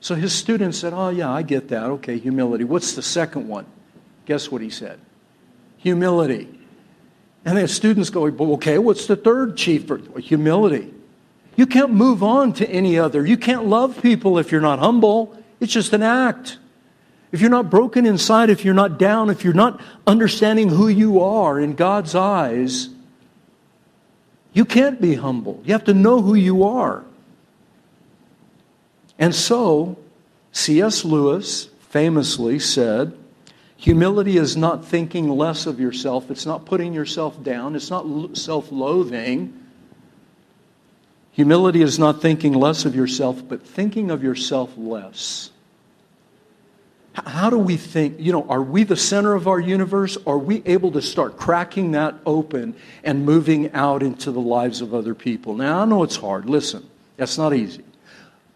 So 0.00 0.14
his 0.14 0.32
students 0.32 0.78
said, 0.78 0.92
Oh, 0.92 1.10
yeah, 1.10 1.30
I 1.30 1.42
get 1.42 1.68
that. 1.68 1.84
Okay, 1.84 2.18
humility. 2.18 2.64
What's 2.64 2.94
the 2.94 3.02
second 3.02 3.48
one? 3.48 3.66
Guess 4.26 4.50
what 4.50 4.62
he 4.62 4.70
said? 4.70 5.00
Humility. 5.78 6.58
And 7.44 7.56
the 7.56 7.68
students 7.68 8.10
go, 8.10 8.26
okay, 8.26 8.78
what's 8.78 9.06
the 9.06 9.16
third 9.16 9.56
chief? 9.56 9.90
Humility. 10.18 10.92
You 11.56 11.66
can't 11.66 11.92
move 11.92 12.22
on 12.22 12.52
to 12.54 12.68
any 12.68 12.98
other. 12.98 13.26
You 13.26 13.36
can't 13.36 13.64
love 13.66 14.02
people 14.02 14.38
if 14.38 14.52
you're 14.52 14.60
not 14.60 14.78
humble. 14.80 15.36
It's 15.60 15.72
just 15.72 15.92
an 15.92 16.02
act. 16.02 16.58
If 17.32 17.40
you're 17.40 17.50
not 17.50 17.70
broken 17.70 18.06
inside, 18.06 18.50
if 18.50 18.64
you're 18.64 18.74
not 18.74 18.98
down, 18.98 19.30
if 19.30 19.44
you're 19.44 19.54
not 19.54 19.80
understanding 20.06 20.68
who 20.68 20.88
you 20.88 21.22
are 21.22 21.58
in 21.58 21.74
God's 21.74 22.14
eyes, 22.14 22.90
you 24.52 24.64
can't 24.64 25.00
be 25.00 25.14
humble. 25.14 25.60
You 25.64 25.72
have 25.72 25.84
to 25.84 25.94
know 25.94 26.22
who 26.22 26.34
you 26.34 26.64
are. 26.64 27.04
And 29.18 29.34
so, 29.34 29.98
C.S. 30.52 31.04
Lewis 31.04 31.68
famously 31.90 32.58
said, 32.58 33.16
Humility 33.76 34.36
is 34.36 34.56
not 34.56 34.84
thinking 34.84 35.28
less 35.28 35.66
of 35.66 35.78
yourself. 35.78 36.30
It's 36.30 36.46
not 36.46 36.66
putting 36.66 36.92
yourself 36.92 37.42
down. 37.44 37.76
It's 37.76 37.90
not 37.90 38.36
self 38.36 38.72
loathing. 38.72 39.54
Humility 41.30 41.82
is 41.82 41.96
not 41.96 42.20
thinking 42.20 42.52
less 42.54 42.84
of 42.84 42.96
yourself, 42.96 43.40
but 43.48 43.64
thinking 43.64 44.10
of 44.10 44.24
yourself 44.24 44.72
less. 44.76 45.52
How 47.26 47.50
do 47.50 47.58
we 47.58 47.76
think, 47.76 48.16
you 48.18 48.32
know, 48.32 48.46
are 48.48 48.62
we 48.62 48.84
the 48.84 48.96
center 48.96 49.34
of 49.34 49.48
our 49.48 49.60
universe? 49.60 50.16
Are 50.26 50.38
we 50.38 50.62
able 50.66 50.92
to 50.92 51.02
start 51.02 51.36
cracking 51.36 51.92
that 51.92 52.14
open 52.26 52.76
and 53.02 53.24
moving 53.24 53.72
out 53.72 54.02
into 54.02 54.30
the 54.30 54.40
lives 54.40 54.80
of 54.80 54.94
other 54.94 55.14
people? 55.14 55.54
Now, 55.54 55.82
I 55.82 55.84
know 55.84 56.02
it's 56.02 56.16
hard. 56.16 56.48
Listen, 56.48 56.88
that's 57.16 57.38
not 57.38 57.54
easy. 57.54 57.84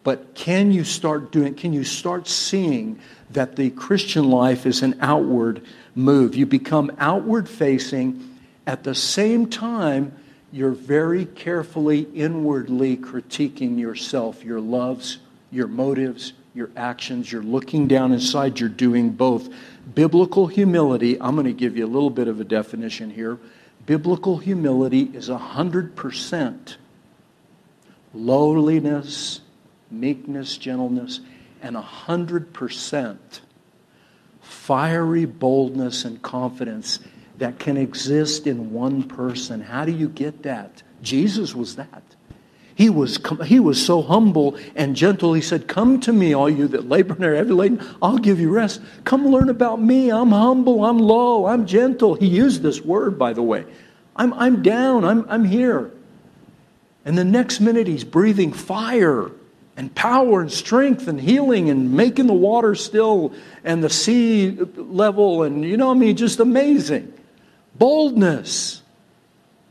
But 0.05 0.35
can 0.35 0.73
you 0.73 0.85
start 0.85 1.31
doing, 1.31 1.55
can 1.55 1.73
you 1.73 1.85
start 1.85 2.27
seeing 2.27 2.99
that 3.31 3.57
the 3.57 3.71
Christian 3.71 4.31
life 4.31 4.67
is 4.67 4.83
an 4.83 4.99
outward 5.01 5.65
move? 5.95 6.35
You 6.35 6.47
become 6.47 6.91
outward 6.99 7.49
facing 7.49 8.39
at 8.67 8.85
the 8.85 8.95
same 8.95 9.49
time 9.49 10.13
you're 10.53 10.71
very 10.71 11.25
carefully 11.25 12.03
inwardly 12.15 12.99
critiquing 12.99 13.79
yourself, 13.79 14.45
your 14.45 14.61
loves, 14.61 15.19
your 15.51 15.67
motives, 15.67 16.35
your 16.55 16.71
actions. 16.77 17.31
You're 17.31 17.43
looking 17.43 17.89
down 17.89 18.13
inside, 18.13 18.61
you're 18.61 18.69
doing 18.69 19.11
both. 19.11 19.49
Biblical 19.95 20.47
humility, 20.47 21.21
I'm 21.21 21.35
going 21.35 21.47
to 21.47 21.53
give 21.53 21.77
you 21.77 21.87
a 21.87 21.89
little 21.89 22.11
bit 22.11 22.29
of 22.29 22.41
a 22.41 22.45
definition 22.45 23.11
here. 23.11 23.39
Biblical 23.87 24.39
humility 24.39 25.11
is 25.15 25.29
100% 25.29 26.77
lowliness, 28.15 29.41
meekness, 29.91 30.57
gentleness, 30.57 31.21
and 31.63 31.77
100% 31.77 33.19
fiery 34.41 35.25
boldness 35.25 36.05
and 36.05 36.21
confidence 36.21 36.99
that 37.39 37.59
can 37.59 37.77
exist 37.77 38.47
in 38.47 38.73
one 38.73 39.03
person. 39.03 39.61
How 39.61 39.85
do 39.85 39.93
you 39.93 40.09
get 40.09 40.43
that? 40.43 40.83
Jesus 41.03 41.55
was 41.55 41.77
that. 41.77 42.03
He 42.75 42.89
was, 42.89 43.19
he 43.45 43.61
was 43.61 43.85
so 43.85 44.03
humble 44.03 44.57
and 44.75 44.97
gentle. 44.97 45.35
He 45.35 45.43
said, 45.43 45.69
Come 45.69 46.01
to 46.01 46.13
me, 46.13 46.35
all 46.35 46.49
you 46.49 46.69
that 46.69 46.89
labor 46.89 47.15
and 47.15 47.25
are 47.25 47.35
heavy 47.35 47.53
laden. 47.53 47.87
I'll 48.01 48.19
give 48.19 48.41
you 48.41 48.51
rest. 48.51 48.81
Come 49.05 49.27
learn 49.27 49.51
about 49.51 49.81
me. 49.81 50.11
I'm 50.11 50.31
humble. 50.31 50.85
I'm 50.85 50.99
low. 50.99 51.47
I'm 51.47 51.67
gentle. 51.67 52.15
He 52.15 52.27
used 52.27 52.63
this 52.63 52.81
word, 52.81 53.19
by 53.19 53.35
the 53.35 53.43
way. 53.43 53.65
I'm, 54.17 54.33
I'm 54.35 54.63
down. 54.63 55.05
I'm, 55.05 55.27
I'm 55.29 55.45
here. 55.45 55.93
And 57.05 57.19
the 57.19 57.25
next 57.25 57.61
minute, 57.61 57.87
he's 57.87 58.05
breathing 58.05 58.53
fire 58.53 59.31
and 59.77 59.95
power 59.95 60.41
and 60.41 60.53
strength 60.53 61.09
and 61.09 61.21
healing 61.21 61.71
and 61.71 61.93
making 61.93 62.27
the 62.27 62.33
water 62.33 62.75
still 62.75 63.35
and 63.65 63.83
the 63.83 63.91
sea 63.91 64.51
level. 64.77 65.43
And, 65.43 65.65
you 65.65 65.77
know, 65.77 65.91
I 65.91 65.95
mean, 65.95 66.17
just 66.17 66.41
amazing. 66.41 67.13
Boldness 67.75 68.83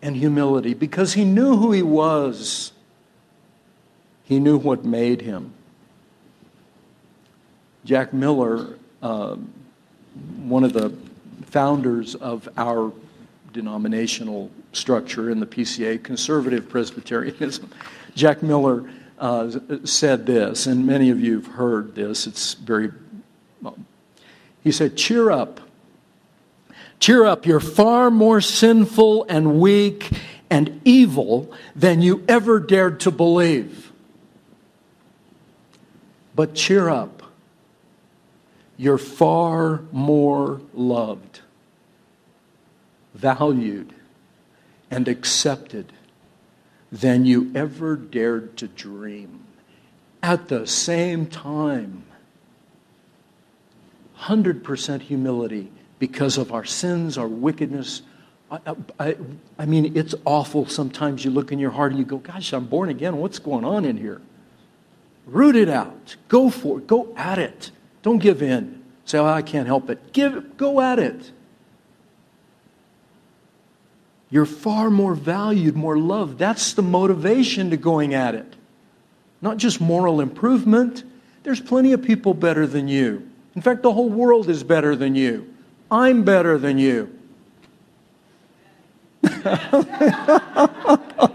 and 0.01 0.15
humility 0.15 0.73
because 0.73 1.13
he 1.13 1.23
knew 1.23 1.55
who 1.55 1.71
he 1.71 1.83
was 1.83 2.70
he 4.23 4.39
knew 4.39 4.57
what 4.57 4.85
made 4.85 5.21
him. 5.21 5.53
Jack 7.83 8.13
Miller, 8.13 8.77
uh, 9.01 9.35
one 10.37 10.63
of 10.63 10.73
the 10.73 10.95
founders 11.45 12.15
of 12.15 12.47
our 12.57 12.91
denominational 13.53 14.51
structure 14.73 15.29
in 15.29 15.39
the 15.39 15.45
PCA, 15.45 16.01
conservative 16.01 16.69
Presbyterianism, 16.69 17.69
Jack 18.15 18.43
Miller 18.43 18.89
uh, 19.19 19.51
said 19.83 20.25
this, 20.25 20.67
and 20.67 20.85
many 20.85 21.09
of 21.09 21.19
you 21.19 21.35
have 21.35 21.47
heard 21.47 21.95
this. 21.95 22.27
It's 22.27 22.53
very, 22.55 22.91
he 24.63 24.71
said, 24.71 24.97
Cheer 24.97 25.31
up. 25.31 25.61
Cheer 26.99 27.25
up. 27.25 27.45
You're 27.45 27.59
far 27.59 28.11
more 28.11 28.41
sinful 28.41 29.25
and 29.27 29.59
weak 29.59 30.09
and 30.49 30.81
evil 30.85 31.51
than 31.75 32.01
you 32.01 32.23
ever 32.27 32.59
dared 32.59 32.99
to 33.01 33.11
believe. 33.11 33.90
But 36.35 36.55
cheer 36.55 36.89
up. 36.89 37.23
You're 38.77 38.97
far 38.97 39.81
more 39.91 40.61
loved, 40.73 41.41
valued, 43.13 43.93
and 44.89 45.07
accepted 45.07 45.91
than 46.91 47.25
you 47.25 47.51
ever 47.53 47.95
dared 47.95 48.57
to 48.57 48.67
dream. 48.67 49.45
At 50.23 50.47
the 50.47 50.65
same 50.67 51.27
time, 51.27 52.03
100% 54.21 55.01
humility 55.01 55.71
because 55.99 56.37
of 56.37 56.51
our 56.51 56.65
sins, 56.65 57.17
our 57.17 57.27
wickedness. 57.27 58.01
I, 58.51 58.59
I, 58.99 59.17
I, 59.57 59.65
mean, 59.65 59.95
it's 59.95 60.13
awful 60.25 60.67
sometimes 60.67 61.23
you 61.23 61.31
look 61.31 61.51
in 61.51 61.59
your 61.59 61.71
heart 61.71 61.91
and 61.91 61.99
you 61.99 62.05
go, 62.05 62.17
Gosh, 62.17 62.53
I'm 62.53 62.65
born 62.65 62.89
again. 62.89 63.17
What's 63.17 63.39
going 63.39 63.65
on 63.65 63.85
in 63.85 63.97
here? 63.97 64.21
Root 65.25 65.55
it 65.55 65.69
out. 65.69 66.15
Go 66.27 66.49
for 66.49 66.79
it. 66.79 66.87
Go 66.87 67.13
at 67.15 67.39
it. 67.39 67.71
Don't 68.01 68.17
give 68.17 68.41
in. 68.41 68.83
Say, 69.05 69.17
oh, 69.17 69.25
I 69.25 69.41
can't 69.41 69.67
help 69.67 69.89
it. 69.89 70.13
Give, 70.13 70.57
go 70.57 70.81
at 70.81 70.99
it. 70.99 71.31
You're 74.29 74.45
far 74.45 74.89
more 74.89 75.13
valued, 75.13 75.75
more 75.75 75.97
loved. 75.97 76.39
That's 76.39 76.73
the 76.73 76.81
motivation 76.81 77.69
to 77.71 77.77
going 77.77 78.13
at 78.13 78.33
it. 78.33 78.55
Not 79.41 79.57
just 79.57 79.81
moral 79.81 80.21
improvement. 80.21 81.03
There's 81.43 81.59
plenty 81.59 81.91
of 81.91 82.01
people 82.01 82.33
better 82.33 82.65
than 82.65 82.87
you. 82.87 83.27
In 83.55 83.61
fact, 83.61 83.83
the 83.83 83.91
whole 83.91 84.09
world 84.09 84.49
is 84.49 84.63
better 84.63 84.95
than 84.95 85.15
you. 85.15 85.53
I'm 85.89 86.23
better 86.23 86.57
than 86.57 86.77
you. 86.77 87.13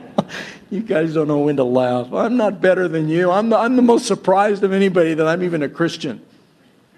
you 0.71 0.81
guys 0.81 1.15
don't 1.15 1.29
know 1.29 1.39
when 1.39 1.57
to 1.57 1.65
laugh. 1.65 2.13
I'm 2.13 2.37
not 2.37 2.61
better 2.61 2.89
than 2.89 3.09
you. 3.09 3.31
I'm 3.31 3.51
the, 3.51 3.59
I'm 3.59 3.77
the 3.77 3.83
most 3.83 4.07
surprised 4.07 4.65
of 4.65 4.73
anybody 4.73 5.15
that 5.15 5.27
I'm 5.27 5.43
even 5.43 5.63
a 5.63 5.69
Christian. 5.69 6.21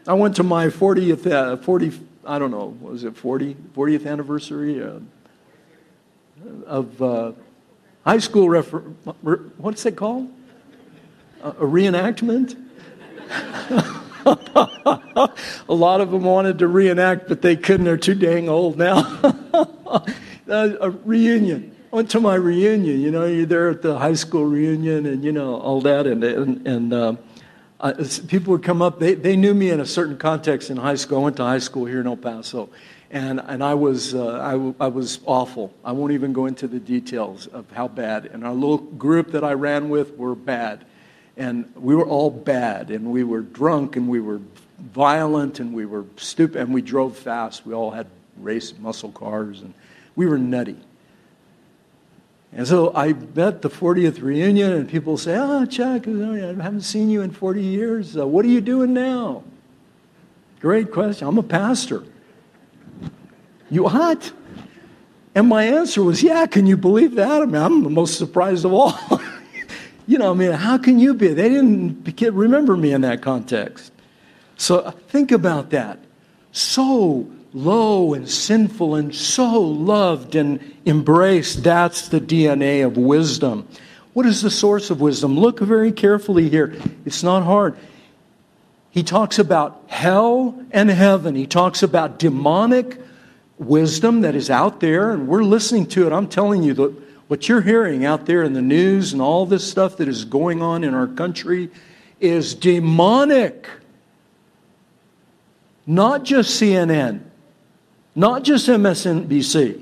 I 0.07 0.15
went 0.15 0.37
to 0.37 0.43
my 0.43 0.69
40th, 0.69 1.31
uh, 1.31 1.57
40, 1.59 1.93
I 2.25 2.39
don't 2.39 2.51
know, 2.51 2.77
was 2.81 3.05
it 3.05 3.17
40, 3.17 3.55
40th 3.77 4.07
anniversary 4.07 4.83
uh, 4.83 5.01
of 6.67 7.03
uh, 7.03 7.33
high 8.07 8.19
school, 8.19 8.49
refer- 8.49 8.81
what's 9.59 9.85
it 9.85 9.97
called? 9.97 10.33
a 11.43 11.53
reenactment? 11.53 12.57
a 15.69 15.75
lot 15.75 16.01
of 16.01 16.11
them 16.11 16.25
wanted 16.25 16.59
to 16.59 16.67
reenact, 16.67 17.29
but 17.29 17.43
they 17.43 17.57
couldn't. 17.57 17.85
They're 17.85 17.97
too 17.97 18.15
dang 18.15 18.49
old 18.49 18.77
now. 18.77 18.99
a 20.49 20.91
reunion. 21.05 21.75
I 21.91 21.97
went 21.97 22.11
to 22.11 22.21
my 22.21 22.35
reunion. 22.35 23.01
You 23.01 23.11
know, 23.11 23.25
you're 23.25 23.47
there 23.47 23.71
at 23.71 23.83
the 23.83 23.99
high 23.99 24.15
school 24.15 24.45
reunion, 24.45 25.07
and 25.07 25.25
you 25.25 25.33
know 25.33 25.57
all 25.57 25.81
that, 25.83 26.07
and 26.07 26.23
and, 26.23 26.67
and 26.67 26.93
uh, 26.93 27.15
people 28.29 28.53
would 28.53 28.63
come 28.63 28.83
up. 28.83 28.99
They 28.99 29.15
they 29.15 29.37
knew 29.37 29.55
me 29.55 29.71
in 29.71 29.81
a 29.81 29.87
certain 29.87 30.19
context 30.19 30.69
in 30.71 30.77
high 30.77 30.97
school. 30.97 31.21
I 31.21 31.23
went 31.23 31.37
to 31.39 31.45
high 31.45 31.59
school 31.59 31.87
here 31.87 32.01
in 32.01 32.07
El 32.07 32.17
Paso, 32.17 32.69
and 33.11 33.41
and 33.41 33.65
I 33.65 33.75
was 33.75 34.15
uh, 34.15 34.75
I, 34.81 34.85
I 34.85 34.89
was 34.89 35.21
awful. 35.25 35.73
I 35.83 35.93
won't 35.93 36.13
even 36.13 36.33
go 36.33 36.47
into 36.47 36.69
the 36.69 36.79
details 36.79 37.47
of 37.47 37.71
how 37.73 37.89
bad. 37.89 38.27
And 38.27 38.45
our 38.45 38.55
little 38.55 38.79
group 38.79 39.33
that 39.33 39.43
I 39.43 39.55
ran 39.55 39.89
with 39.89 40.17
were 40.17 40.35
bad 40.35 40.85
and 41.39 41.73
we 41.77 41.95
were 41.95 42.05
all 42.05 42.31
bad, 42.31 42.91
and 42.91 43.13
we 43.13 43.23
were 43.23 43.41
drunk, 43.41 43.95
and 43.95 44.09
we 44.09 44.21
were 44.21 44.41
violent, 44.81 45.61
and 45.61 45.73
we 45.73 45.87
were 45.87 46.05
stupid, 46.17 46.61
and 46.61 46.75
we 46.75 46.83
drove 46.83 47.17
fast. 47.17 47.65
We 47.65 47.75
all 47.75 47.93
had 47.93 48.09
race 48.37 48.75
muscle 48.77 49.13
cars, 49.13 49.63
and 49.63 49.73
we 50.17 50.27
were 50.27 50.37
nutty. 50.37 50.77
And 52.53 52.67
so 52.67 52.93
I 52.95 53.13
met 53.13 53.63
the 53.63 53.71
40th 53.71 54.23
reunion, 54.23 54.73
and 54.73 54.89
people 54.89 55.19
say, 55.19 55.37
Oh, 55.37 55.67
Chuck, 55.67 56.09
I 56.09 56.11
haven't 56.11 56.83
seen 56.83 57.11
you 57.11 57.23
in 57.23 57.31
40 57.31 57.63
years. 57.63 58.17
Uh, 58.17 58.27
what 58.27 58.45
are 58.45 58.49
you 58.49 58.61
doing 58.61 58.95
now? 58.95 59.45
Great 60.61 60.91
question. 60.91 61.29
I'm 61.29 61.39
a 61.39 61.43
pastor. 61.43 62.05
You 63.71 63.85
what? 63.85 64.33
And 65.35 65.47
my 65.47 65.65
answer 65.65 66.03
was, 66.03 66.23
Yeah, 66.23 66.47
can 66.47 66.67
you 66.67 66.77
believe 66.77 67.15
that? 67.17 67.43
I 67.43 67.45
mean, 67.45 67.57
I'm 67.57 67.83
the 67.83 67.91
most 67.91 68.19
surprised 68.19 68.65
of 68.65 68.73
all. 68.73 68.99
you 70.07 70.19
know, 70.19 70.31
I 70.31 70.35
mean, 70.35 70.53
how 70.53 70.79
can 70.79 70.99
you 70.99 71.15
be? 71.15 71.29
They 71.29 71.49
didn't 71.49 72.05
remember 72.35 72.77
me 72.77 72.93
in 72.93 73.03
that 73.03 73.21
context. 73.21 73.93
So 74.57 74.91
think 74.91 75.31
about 75.31 75.71
that. 75.71 76.01
So 76.51 77.31
low 77.53 78.15
and 78.15 78.29
sinful 78.29 78.95
and 78.95 79.15
so 79.15 79.61
loved 79.61 80.35
and 80.35 80.75
embraced. 80.87 81.63
That's 81.63 82.09
the 82.09 82.21
DNA 82.21 82.85
of 82.85 82.97
wisdom. 82.97 83.67
What 84.13 84.27
is 84.27 84.43
the 84.43 84.51
source 84.51 84.91
of 84.91 85.01
wisdom? 85.01 85.39
Look 85.39 85.61
very 85.61 85.93
carefully 85.93 86.49
here. 86.49 86.75
It's 87.05 87.23
not 87.23 87.45
hard. 87.45 87.77
He 88.91 89.03
talks 89.03 89.39
about 89.39 89.83
hell 89.87 90.61
and 90.71 90.91
heaven. 90.91 91.35
He 91.35 91.47
talks 91.47 91.83
about 91.83 92.19
demonic 92.19 93.01
wisdom 93.59 94.23
that 94.23 94.35
is 94.35 94.51
out 94.51 94.81
there, 94.81 95.13
and 95.13 95.29
we're 95.29 95.45
listening 95.45 95.87
to 95.87 96.07
it. 96.07 96.13
I'm 96.13 96.29
telling 96.29 96.63
you, 96.63 96.75
that 96.75 96.95
what 97.29 97.49
you're 97.49 97.61
hearing 97.61 98.05
out 98.05 98.27
there 98.27 98.43
in 98.43 98.55
the 98.55 98.63
news 98.63 99.13
and 99.13 99.21
all 99.21 99.47
this 99.47 99.69
stuff 99.69 99.99
that 99.99 100.09
is 100.09 100.25
going 100.25 100.63
on 100.63 100.83
in 100.83 100.95
our 100.95 101.07
country 101.07 101.71
is 102.21 102.55
demonic. 102.55 103.69
Not 105.87 106.25
just 106.25 106.61
CNN, 106.61 107.21
not 108.19 108.43
just 108.43 108.67
MSNBC. 108.67 109.81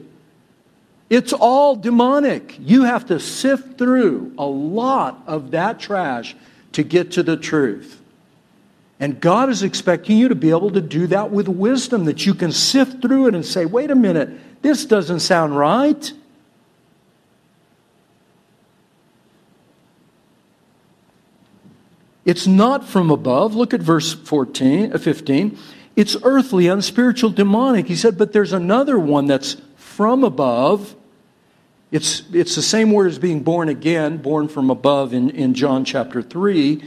It's 1.09 1.33
all 1.33 1.75
demonic. 1.75 2.55
You 2.61 2.83
have 2.85 3.07
to 3.07 3.18
sift 3.18 3.79
through 3.79 4.35
a 4.37 4.44
lot 4.44 5.22
of 5.27 5.53
that 5.53 5.81
trash 5.81 6.37
to 6.72 6.83
get 6.83 7.12
to 7.12 7.22
the 7.22 7.38
truth. 7.38 7.99
And 9.01 9.20
God 9.22 9.49
is 9.49 9.62
expecting 9.62 10.18
you 10.18 10.29
to 10.29 10.35
be 10.35 10.51
able 10.51 10.70
to 10.72 10.83
do 10.83 11.07
that 11.07 11.31
with 11.31 11.49
wisdom, 11.49 12.05
that 12.05 12.27
you 12.27 12.35
can 12.35 12.53
sift 12.53 13.01
through 13.01 13.29
it 13.29 13.35
and 13.35 13.44
say, 13.44 13.64
wait 13.64 13.90
a 13.90 13.94
minute, 13.94 14.29
this 14.61 14.85
doesn't 14.85 15.20
sound 15.20 15.57
right. 15.57 16.12
It's 22.27 22.46
not 22.46 22.87
from 22.87 23.11
above. 23.11 23.55
Look 23.55 23.72
at 23.72 23.81
verse 23.81 24.12
14, 24.12 24.92
uh, 24.92 24.99
15. 24.99 25.59
It's 25.97 26.15
earthly, 26.23 26.69
unspiritual, 26.69 27.31
demonic. 27.31 27.89
He 27.89 27.97
said, 27.97 28.19
but 28.19 28.33
there's 28.33 28.53
another 28.53 28.99
one 28.99 29.27
that's 29.27 29.57
from 29.77 30.25
above. 30.25 30.95
It's, 31.91 32.23
it's 32.33 32.55
the 32.55 32.63
same 32.63 32.93
word 32.93 33.09
as 33.09 33.19
being 33.19 33.43
born 33.43 33.71
again, 33.71 34.19
born 34.19 34.49
from 34.49 34.69
above 34.69 35.15
in, 35.15 35.31
in 35.31 35.55
John 35.55 35.87
chapter 35.87 36.21
3. 36.21 36.85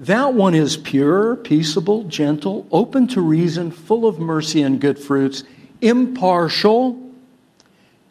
That 0.00 0.34
one 0.34 0.54
is 0.54 0.76
pure, 0.76 1.36
peaceable, 1.36 2.04
gentle, 2.04 2.66
open 2.72 3.06
to 3.08 3.20
reason, 3.20 3.70
full 3.70 4.06
of 4.06 4.18
mercy 4.18 4.62
and 4.62 4.80
good 4.80 4.98
fruits, 4.98 5.44
impartial, 5.80 7.00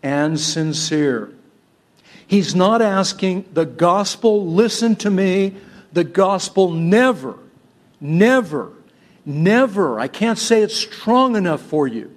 and 0.02 0.40
sincere. 0.40 1.34
He's 2.26 2.54
not 2.56 2.82
asking 2.82 3.46
the 3.54 3.66
gospel, 3.66 4.48
listen 4.48 4.96
to 4.98 5.10
me, 5.10 5.56
the 5.94 6.04
gospel 6.04 6.72
never, 6.72 7.38
never, 8.02 8.72
never, 9.28 10.00
I 10.00 10.08
can't 10.08 10.40
say 10.40 10.62
it's 10.62 10.76
strong 10.76 11.36
enough 11.36 11.62
for 11.62 11.88
you. 11.88 12.16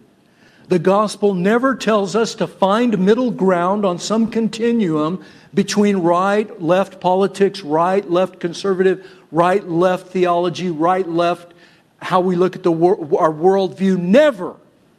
The 0.68 0.78
gospel 0.78 1.34
never 1.34 1.74
tells 1.74 2.14
us 2.14 2.36
to 2.36 2.46
find 2.46 2.96
middle 2.98 3.32
ground 3.32 3.84
on 3.84 3.98
some 3.98 4.30
continuum 4.30 5.24
between 5.52 5.96
right, 5.96 6.62
left 6.62 7.00
politics, 7.00 7.62
right, 7.62 8.08
left 8.08 8.38
conservative, 8.38 9.10
right, 9.32 9.68
left 9.68 10.12
theology, 10.12 10.70
right, 10.70 11.06
left 11.08 11.52
how 12.00 12.20
we 12.20 12.36
look 12.36 12.54
at 12.54 12.62
the 12.62 12.70
wor- 12.70 13.20
our 13.20 13.32
worldview. 13.32 13.98
Never 13.98 14.54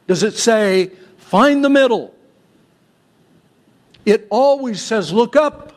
does 0.06 0.22
it 0.22 0.34
say 0.34 0.90
find 1.16 1.64
the 1.64 1.70
middle. 1.70 2.14
It 4.04 4.26
always 4.30 4.82
says 4.82 5.10
look 5.10 5.36
up 5.36 5.72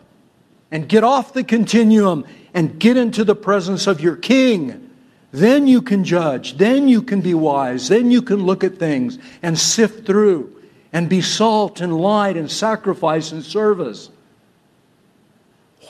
and 0.71 0.89
get 0.89 1.05
off 1.05 1.31
the 1.31 1.43
continuum 1.45 2.25
and 2.53 2.77
get 2.79 2.97
into 2.97 3.23
the 3.23 3.35
presence 3.35 3.87
of 3.87 4.01
your 4.01 4.17
king. 4.17 4.84
Then 5.31 5.67
you 5.67 5.81
can 5.81 6.03
judge. 6.03 6.57
Then 6.57 6.87
you 6.87 7.01
can 7.01 7.21
be 7.21 7.33
wise. 7.33 7.89
Then 7.89 8.11
you 8.11 8.21
can 8.21 8.45
look 8.45 8.63
at 8.63 8.77
things 8.77 9.19
and 9.41 9.57
sift 9.57 10.05
through 10.05 10.51
and 10.93 11.09
be 11.09 11.21
salt 11.21 11.81
and 11.81 11.97
light 11.97 12.37
and 12.37 12.49
sacrifice 12.49 13.31
and 13.31 13.43
service. 13.43 14.09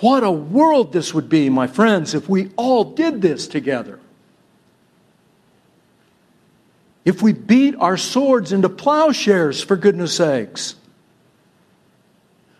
What 0.01 0.23
a 0.23 0.31
world 0.31 0.91
this 0.91 1.13
would 1.13 1.29
be, 1.29 1.49
my 1.49 1.67
friends, 1.67 2.13
if 2.13 2.27
we 2.27 2.49
all 2.57 2.83
did 2.83 3.21
this 3.21 3.47
together. 3.47 3.99
If 7.05 7.21
we 7.21 7.33
beat 7.33 7.75
our 7.75 7.97
swords 7.97 8.51
into 8.51 8.67
plowshares, 8.67 9.63
for 9.63 9.75
goodness 9.77 10.15
sakes. 10.15 10.75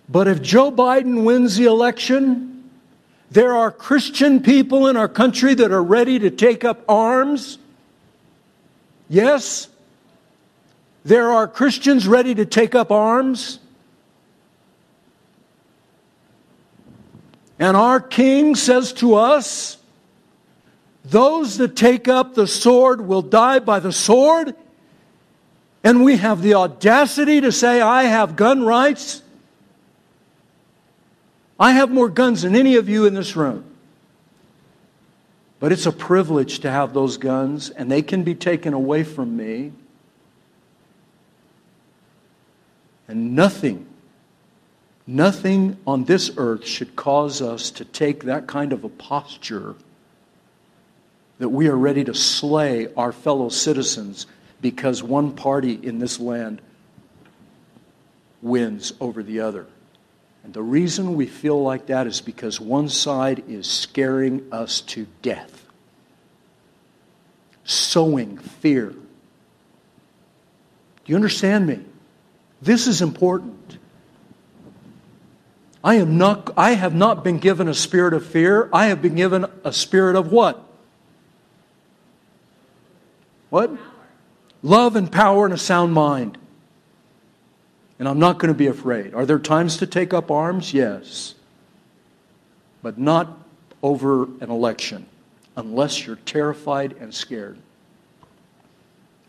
But 0.07 0.27
if 0.27 0.41
Joe 0.41 0.71
Biden 0.71 1.23
wins 1.23 1.57
the 1.57 1.65
election, 1.65 2.54
there 3.31 3.55
are 3.55 3.71
Christian 3.71 4.41
people 4.41 4.88
in 4.88 4.97
our 4.97 5.07
country 5.07 5.53
that 5.55 5.71
are 5.71 5.83
ready 5.83 6.19
to 6.19 6.29
take 6.29 6.63
up 6.63 6.83
arms. 6.88 7.57
Yes, 9.09 9.69
there 11.03 11.31
are 11.31 11.47
Christians 11.47 12.07
ready 12.07 12.33
to 12.35 12.45
take 12.45 12.75
up 12.75 12.91
arms. 12.91 13.59
And 17.59 17.77
our 17.77 17.99
King 17.99 18.55
says 18.55 18.91
to 18.93 19.15
us, 19.15 19.77
Those 21.05 21.57
that 21.57 21.75
take 21.75 22.07
up 22.07 22.35
the 22.35 22.47
sword 22.47 23.01
will 23.01 23.21
die 23.21 23.59
by 23.59 23.79
the 23.79 23.93
sword. 23.93 24.55
And 25.83 26.03
we 26.03 26.17
have 26.17 26.41
the 26.41 26.55
audacity 26.55 27.41
to 27.41 27.51
say, 27.51 27.79
I 27.79 28.03
have 28.03 28.35
gun 28.35 28.63
rights. 28.63 29.21
I 31.59 31.71
have 31.71 31.89
more 31.89 32.09
guns 32.09 32.41
than 32.41 32.55
any 32.55 32.75
of 32.75 32.89
you 32.89 33.05
in 33.05 33.13
this 33.13 33.35
room. 33.35 33.63
But 35.59 35.71
it's 35.71 35.85
a 35.85 35.91
privilege 35.91 36.59
to 36.59 36.71
have 36.71 36.93
those 36.93 37.17
guns, 37.17 37.69
and 37.69 37.91
they 37.91 38.01
can 38.01 38.23
be 38.23 38.35
taken 38.35 38.73
away 38.73 39.03
from 39.03 39.37
me. 39.37 39.71
And 43.07 43.35
nothing 43.35 43.87
Nothing 45.07 45.77
on 45.85 46.05
this 46.05 46.31
earth 46.37 46.65
should 46.65 46.95
cause 46.95 47.41
us 47.41 47.69
to 47.71 47.85
take 47.85 48.23
that 48.23 48.47
kind 48.47 48.73
of 48.73 48.83
a 48.83 48.89
posture 48.89 49.75
that 51.37 51.49
we 51.49 51.67
are 51.67 51.77
ready 51.77 52.03
to 52.03 52.13
slay 52.13 52.91
our 52.95 53.11
fellow 53.11 53.49
citizens 53.49 54.25
because 54.61 55.03
one 55.03 55.33
party 55.33 55.73
in 55.73 55.99
this 55.99 56.19
land 56.19 56.59
wins 58.41 58.93
over 58.99 59.21
the 59.21 59.41
other. 59.41 59.67
And 60.45 60.53
the 60.53 60.62
reason 60.62 61.15
we 61.15 61.25
feel 61.25 61.60
like 61.60 61.88
that 61.88 62.05
is 62.05 62.21
because 62.21 62.62
one 62.62 62.88
side 62.88 63.43
is 63.47 63.65
scaring 63.65 64.45
us 64.51 64.79
to 64.81 65.08
death, 65.23 65.65
sowing 67.63 68.38
fear. 68.38 68.89
Do 68.89 68.99
you 71.08 71.15
understand 71.15 71.65
me? 71.65 71.79
This 72.62 72.86
is 72.86 73.01
important. 73.01 73.79
I, 75.84 75.95
am 75.95 76.19
not, 76.19 76.53
I 76.55 76.75
have 76.75 76.93
not 76.93 77.23
been 77.23 77.39
given 77.39 77.67
a 77.67 77.73
spirit 77.73 78.13
of 78.13 78.23
fear. 78.23 78.69
I 78.71 78.86
have 78.88 79.01
been 79.01 79.15
given 79.15 79.47
a 79.63 79.73
spirit 79.73 80.15
of 80.15 80.31
what? 80.31 80.63
What? 83.49 83.71
Love 84.62 84.95
and 84.95 85.12
power 85.12 85.45
and 85.45 85.55
a 85.55 85.58
sound 85.58 85.93
mind. 85.93 86.38
And 87.97 88.08
I'm 88.08 88.19
not 88.19 88.39
going 88.39 88.53
to 88.53 88.58
be 88.58 88.67
afraid. 88.67 89.13
Are 89.13 89.25
there 89.25 89.39
times 89.39 89.77
to 89.77 89.88
take 89.88 90.13
up 90.13 90.29
arms? 90.29 90.73
Yes. 90.73 91.36
But 92.81 92.97
not 92.97 93.38
over 93.81 94.23
an 94.23 94.49
election, 94.49 95.05
unless 95.55 96.05
you're 96.05 96.17
terrified 96.17 96.95
and 96.99 97.13
scared. 97.13 97.58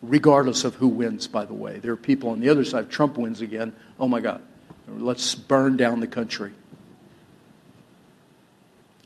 Regardless 0.02 0.64
of 0.64 0.74
who 0.74 0.88
wins, 0.88 1.26
by 1.26 1.44
the 1.44 1.54
way. 1.54 1.78
There 1.78 1.92
are 1.92 1.96
people 1.96 2.30
on 2.30 2.40
the 2.40 2.48
other 2.48 2.64
side. 2.64 2.90
Trump 2.90 3.16
wins 3.16 3.40
again, 3.40 3.74
oh 4.00 4.08
my 4.08 4.20
God, 4.20 4.42
let's 4.88 5.34
burn 5.34 5.76
down 5.76 6.00
the 6.00 6.06
country. 6.06 6.52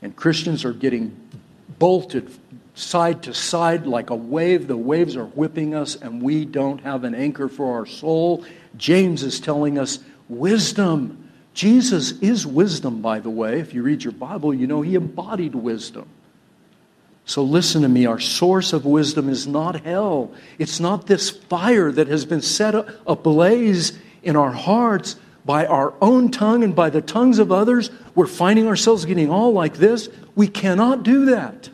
And 0.01 0.15
Christians 0.15 0.65
are 0.65 0.73
getting 0.73 1.15
bolted 1.77 2.31
side 2.73 3.23
to 3.23 3.33
side 3.33 3.85
like 3.85 4.09
a 4.09 4.15
wave. 4.15 4.67
The 4.67 4.77
waves 4.77 5.15
are 5.15 5.25
whipping 5.25 5.75
us, 5.75 5.95
and 5.95 6.21
we 6.21 6.45
don't 6.45 6.81
have 6.81 7.03
an 7.03 7.13
anchor 7.13 7.47
for 7.47 7.73
our 7.77 7.85
soul. 7.85 8.45
James 8.77 9.23
is 9.23 9.39
telling 9.39 9.77
us 9.77 9.99
wisdom. 10.29 11.29
Jesus 11.53 12.13
is 12.19 12.45
wisdom, 12.45 13.01
by 13.01 13.19
the 13.19 13.29
way. 13.29 13.59
If 13.59 13.73
you 13.73 13.83
read 13.83 14.03
your 14.03 14.13
Bible, 14.13 14.53
you 14.53 14.67
know 14.67 14.81
he 14.81 14.95
embodied 14.95 15.55
wisdom. 15.55 16.07
So 17.25 17.43
listen 17.43 17.83
to 17.83 17.89
me. 17.89 18.05
Our 18.05 18.19
source 18.19 18.73
of 18.73 18.85
wisdom 18.85 19.29
is 19.29 19.47
not 19.47 19.81
hell. 19.81 20.31
It's 20.57 20.79
not 20.79 21.07
this 21.07 21.29
fire 21.29 21.91
that 21.91 22.07
has 22.07 22.25
been 22.25 22.41
set 22.41 22.73
ablaze 23.05 23.97
in 24.23 24.35
our 24.35 24.51
hearts 24.51 25.17
by 25.45 25.65
our 25.65 25.93
own 26.01 26.31
tongue 26.31 26.63
and 26.63 26.75
by 26.75 26.89
the 26.89 27.01
tongues 27.01 27.39
of 27.39 27.51
others. 27.51 27.89
We're 28.15 28.27
finding 28.27 28.67
ourselves 28.67 29.05
getting 29.05 29.29
all 29.29 29.53
like 29.53 29.75
this. 29.75 30.09
We 30.35 30.47
cannot 30.47 31.03
do 31.03 31.25
that. 31.25 31.69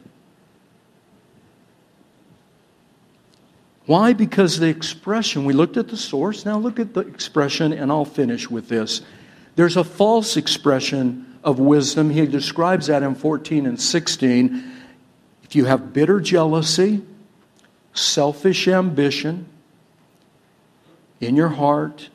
Why? 3.87 4.11
Because 4.11 4.59
the 4.59 4.67
expression, 4.67 5.45
we 5.45 5.53
looked 5.53 5.77
at 5.77 5.87
the 5.87 5.97
source, 5.97 6.45
now 6.45 6.57
look 6.59 6.77
at 6.77 6.93
the 6.93 6.99
expression, 7.01 7.71
and 7.71 7.89
I'll 7.89 8.05
finish 8.05 8.49
with 8.49 8.67
this. 8.67 9.01
There's 9.55 9.77
a 9.77 9.83
false 9.83 10.35
expression 10.35 11.39
of 11.41 11.57
wisdom. 11.57 12.09
He 12.09 12.25
describes 12.27 12.87
that 12.87 13.01
in 13.01 13.15
14 13.15 13.65
and 13.65 13.79
16. 13.79 14.71
If 15.43 15.55
you 15.55 15.65
have 15.65 15.93
bitter 15.93 16.19
jealousy, 16.19 17.01
selfish 17.93 18.67
ambition 18.67 19.47
in 21.21 21.37
your 21.37 21.47
heart, 21.47 22.09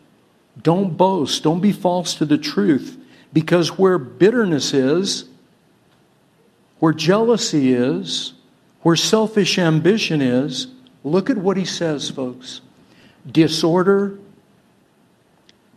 don't 0.63 0.95
boast, 0.97 1.43
don't 1.43 1.61
be 1.61 1.73
false 1.73 2.15
to 2.17 2.27
the 2.27 2.37
truth, 2.37 2.99
because 3.33 3.79
where 3.79 3.97
bitterness 3.97 4.75
is, 4.75 5.25
where 6.81 6.93
jealousy 6.93 7.73
is, 7.73 8.35
where 8.83 8.95
selfish 8.95 9.59
ambition 9.59 10.21
is, 10.21 10.67
Look 11.05 11.31
at 11.31 11.37
what 11.37 11.57
he 11.57 11.65
says, 11.65 12.11
folks 12.11 12.61
disorder 13.31 14.19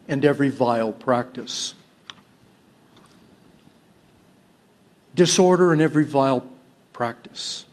and 0.07 0.25
every 0.25 0.49
vile 0.49 0.91
practice. 0.91 1.73
Disorder 5.13 5.71
and 5.71 5.81
every 5.81 6.03
vile 6.03 6.45
practice. 6.91 7.65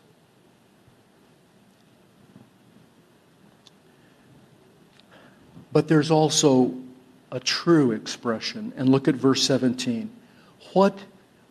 But 5.72 5.88
there's 5.88 6.10
also 6.10 6.74
a 7.30 7.40
true 7.40 7.92
expression. 7.92 8.72
And 8.76 8.90
look 8.90 9.08
at 9.08 9.14
verse 9.14 9.42
17. 9.42 10.10
What 10.74 10.98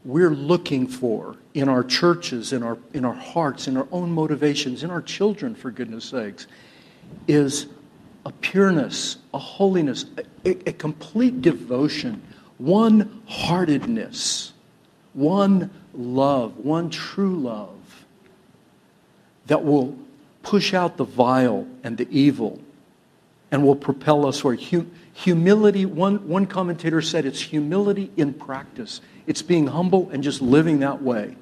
we're 0.06 0.30
looking 0.30 0.88
for 0.88 1.38
in 1.54 1.68
our 1.68 1.84
churches, 1.84 2.54
in 2.54 2.64
our, 2.64 2.78
in 2.94 3.06
our 3.06 3.14
hearts, 3.14 3.68
in 3.68 3.78
our 3.78 3.88
own 3.92 4.12
motivations, 4.12 4.84
in 4.84 4.90
our 4.90 5.02
children, 5.02 5.56
for 5.56 5.72
goodness 5.72 6.06
sakes, 6.06 6.48
is 7.28 7.68
a 8.26 8.32
pureness, 8.32 9.18
a 9.34 9.38
holiness, 9.38 10.06
a, 10.46 10.70
a 10.70 10.74
complete 10.74 11.42
devotion, 11.42 12.22
one 12.58 13.22
heartedness, 13.28 14.54
one 15.14 15.70
love, 15.94 16.58
one 16.58 16.90
true 16.90 17.38
love 17.38 18.06
that 19.48 19.64
will 19.64 19.98
push 20.44 20.74
out 20.74 20.98
the 20.98 21.04
vile 21.04 21.68
and 21.84 21.98
the 21.98 22.08
evil 22.10 22.60
and 23.52 23.64
will 23.66 23.76
propel 23.76 24.26
us 24.26 24.44
where 24.44 24.56
humility, 24.56 25.86
one, 25.86 26.28
one 26.28 26.46
commentator 26.46 27.02
said 27.02 27.26
it's 27.26 27.42
humility 27.42 28.10
in 28.16 28.34
practice. 28.34 29.02
It's 29.28 29.42
being 29.42 29.68
humble 29.68 30.10
and 30.12 30.24
just 30.24 30.42
living 30.42 30.80
that 30.80 31.02
way. 31.02 31.36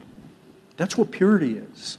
That's 0.77 0.97
what 0.97 1.11
purity 1.11 1.57
is. 1.57 1.97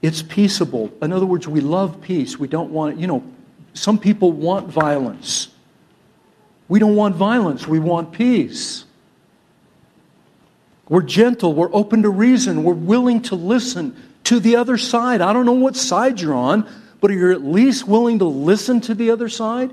It's 0.00 0.22
peaceable. 0.22 0.92
In 1.00 1.12
other 1.12 1.26
words, 1.26 1.46
we 1.46 1.60
love 1.60 2.00
peace. 2.00 2.38
We 2.38 2.48
don't 2.48 2.70
want, 2.70 2.98
you 2.98 3.06
know, 3.06 3.22
some 3.74 3.98
people 3.98 4.32
want 4.32 4.68
violence. 4.68 5.48
We 6.68 6.78
don't 6.78 6.96
want 6.96 7.14
violence. 7.14 7.68
We 7.68 7.78
want 7.78 8.12
peace. 8.12 8.84
We're 10.88 11.02
gentle. 11.02 11.54
We're 11.54 11.72
open 11.72 12.02
to 12.02 12.10
reason. 12.10 12.64
We're 12.64 12.74
willing 12.74 13.22
to 13.22 13.34
listen 13.34 13.96
to 14.24 14.40
the 14.40 14.56
other 14.56 14.76
side. 14.76 15.20
I 15.20 15.32
don't 15.32 15.46
know 15.46 15.52
what 15.52 15.76
side 15.76 16.20
you're 16.20 16.34
on, 16.34 16.68
but 17.00 17.10
are 17.10 17.14
you 17.14 17.32
at 17.32 17.44
least 17.44 17.86
willing 17.86 18.18
to 18.18 18.24
listen 18.24 18.80
to 18.82 18.94
the 18.94 19.10
other 19.10 19.28
side? 19.28 19.70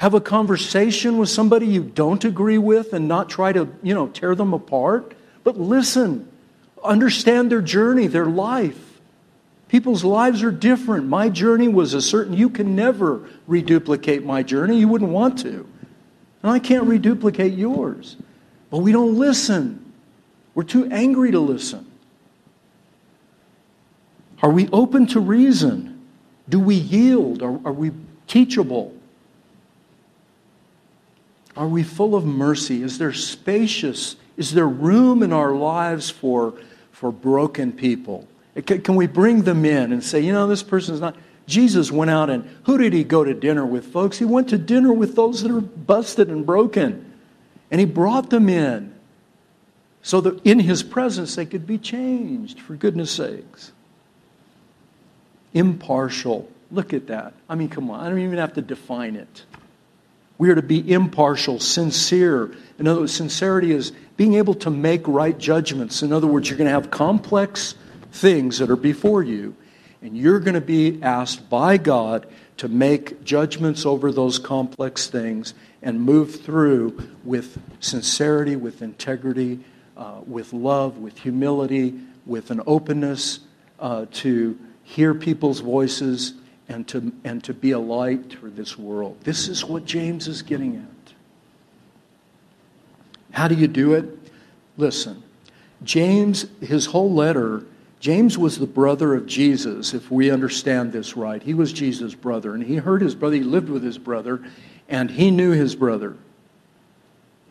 Have 0.00 0.14
a 0.14 0.20
conversation 0.20 1.18
with 1.18 1.28
somebody 1.28 1.66
you 1.66 1.82
don't 1.82 2.24
agree 2.24 2.56
with 2.56 2.94
and 2.94 3.06
not 3.06 3.28
try 3.28 3.52
to, 3.52 3.68
you 3.82 3.94
know, 3.94 4.08
tear 4.08 4.34
them 4.34 4.54
apart, 4.54 5.12
but 5.44 5.58
listen. 5.58 6.26
Understand 6.82 7.52
their 7.52 7.60
journey, 7.60 8.06
their 8.06 8.24
life. 8.24 8.98
People's 9.68 10.02
lives 10.02 10.42
are 10.42 10.50
different. 10.50 11.06
My 11.06 11.28
journey 11.28 11.68
was 11.68 11.92
a 11.92 12.00
certain, 12.00 12.32
you 12.32 12.48
can 12.48 12.74
never 12.74 13.28
reduplicate 13.46 14.24
my 14.24 14.42
journey. 14.42 14.78
You 14.78 14.88
wouldn't 14.88 15.10
want 15.10 15.38
to. 15.40 15.68
And 16.42 16.50
I 16.50 16.60
can't 16.60 16.84
reduplicate 16.84 17.52
yours. 17.52 18.16
But 18.70 18.78
we 18.78 18.92
don't 18.92 19.18
listen. 19.18 19.92
We're 20.54 20.62
too 20.62 20.88
angry 20.90 21.30
to 21.32 21.40
listen. 21.40 21.84
Are 24.42 24.50
we 24.50 24.66
open 24.70 25.08
to 25.08 25.20
reason? 25.20 26.06
Do 26.48 26.58
we 26.58 26.76
yield? 26.76 27.42
Are, 27.42 27.60
are 27.66 27.72
we 27.74 27.90
teachable? 28.26 28.94
Are 31.56 31.68
we 31.68 31.82
full 31.82 32.14
of 32.14 32.24
mercy? 32.24 32.82
Is 32.82 32.98
there 32.98 33.12
spacious? 33.12 34.16
Is 34.36 34.52
there 34.52 34.68
room 34.68 35.22
in 35.22 35.32
our 35.32 35.54
lives 35.54 36.10
for, 36.10 36.54
for 36.92 37.10
broken 37.10 37.72
people? 37.72 38.26
Can, 38.64 38.94
we 38.94 39.06
bring 39.06 39.42
them 39.42 39.64
in 39.64 39.92
and 39.92 40.02
say, 40.02 40.20
you 40.20 40.32
know, 40.32 40.46
this 40.46 40.62
person's 40.62 41.00
not. 41.00 41.16
Jesus 41.46 41.90
went 41.90 42.10
out 42.10 42.30
and 42.30 42.48
who 42.64 42.78
did 42.78 42.92
he 42.92 43.02
go 43.02 43.24
to 43.24 43.34
dinner 43.34 43.66
with, 43.66 43.86
folks? 43.86 44.18
He 44.18 44.24
went 44.24 44.48
to 44.50 44.58
dinner 44.58 44.92
with 44.92 45.16
those 45.16 45.42
that 45.42 45.50
are 45.50 45.60
busted 45.60 46.28
and 46.28 46.46
broken. 46.46 47.12
And 47.70 47.80
he 47.80 47.86
brought 47.86 48.30
them 48.30 48.48
in 48.48 48.94
so 50.02 50.20
that 50.20 50.44
in 50.44 50.58
his 50.58 50.82
presence 50.82 51.34
they 51.34 51.46
could 51.46 51.66
be 51.66 51.78
changed, 51.78 52.60
for 52.60 52.74
goodness 52.74 53.10
sakes. 53.10 53.72
Impartial. 55.52 56.48
Look 56.70 56.92
at 56.94 57.08
that. 57.08 57.34
I 57.48 57.56
mean, 57.56 57.68
come 57.68 57.90
on. 57.90 58.00
I 58.00 58.08
don't 58.08 58.20
even 58.20 58.38
have 58.38 58.54
to 58.54 58.62
define 58.62 59.16
it. 59.16 59.44
We 60.40 60.48
are 60.48 60.54
to 60.54 60.62
be 60.62 60.90
impartial, 60.90 61.60
sincere. 61.60 62.50
In 62.78 62.86
other 62.88 63.00
words, 63.00 63.12
sincerity 63.12 63.72
is 63.72 63.92
being 64.16 64.36
able 64.36 64.54
to 64.54 64.70
make 64.70 65.06
right 65.06 65.36
judgments. 65.36 66.02
In 66.02 66.14
other 66.14 66.26
words, 66.26 66.48
you're 66.48 66.56
going 66.56 66.66
to 66.66 66.72
have 66.72 66.90
complex 66.90 67.74
things 68.10 68.56
that 68.56 68.70
are 68.70 68.76
before 68.76 69.22
you, 69.22 69.54
and 70.00 70.16
you're 70.16 70.40
going 70.40 70.54
to 70.54 70.62
be 70.62 70.98
asked 71.02 71.50
by 71.50 71.76
God 71.76 72.26
to 72.56 72.68
make 72.68 73.22
judgments 73.22 73.84
over 73.84 74.10
those 74.10 74.38
complex 74.38 75.08
things 75.08 75.52
and 75.82 76.00
move 76.00 76.40
through 76.40 77.10
with 77.22 77.60
sincerity, 77.80 78.56
with 78.56 78.80
integrity, 78.80 79.60
uh, 79.98 80.22
with 80.26 80.54
love, 80.54 80.96
with 80.96 81.18
humility, 81.18 82.00
with 82.24 82.50
an 82.50 82.62
openness 82.66 83.40
uh, 83.78 84.06
to 84.12 84.58
hear 84.84 85.12
people's 85.12 85.60
voices 85.60 86.32
and 86.70 86.86
to, 86.86 87.12
and 87.24 87.42
to 87.44 87.52
be 87.52 87.72
a 87.72 87.78
light 87.78 88.34
for 88.34 88.48
this 88.48 88.78
world. 88.78 89.18
This 89.24 89.48
is 89.48 89.64
what 89.64 89.84
James 89.84 90.28
is 90.28 90.40
getting 90.40 90.76
at. 90.76 91.12
How 93.32 93.48
do 93.48 93.56
you 93.56 93.66
do 93.66 93.94
it? 93.94 94.04
Listen, 94.76 95.22
James, 95.82 96.46
his 96.60 96.86
whole 96.86 97.12
letter, 97.12 97.64
James 97.98 98.38
was 98.38 98.58
the 98.58 98.66
brother 98.66 99.14
of 99.14 99.26
Jesus, 99.26 99.94
if 99.94 100.10
we 100.10 100.30
understand 100.30 100.92
this 100.92 101.16
right. 101.16 101.42
He 101.42 101.54
was 101.54 101.72
Jesus' 101.72 102.14
brother, 102.14 102.54
and 102.54 102.62
he 102.62 102.76
heard 102.76 103.02
his 103.02 103.16
brother, 103.16 103.36
he 103.36 103.42
lived 103.42 103.68
with 103.68 103.82
his 103.82 103.98
brother, 103.98 104.40
and 104.88 105.10
he 105.10 105.30
knew 105.30 105.50
his 105.50 105.74
brother. 105.74 106.16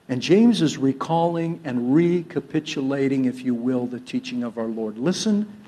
And 0.08 0.21
James 0.21 0.62
is 0.62 0.77
recalling 0.77 1.60
and 1.65 1.93
recapitulating, 1.93 3.25
if 3.25 3.43
you 3.43 3.53
will, 3.53 3.86
the 3.86 3.99
teaching 3.99 4.43
of 4.43 4.58
our 4.58 4.65
Lord. 4.65 4.97
Listen 4.97 5.59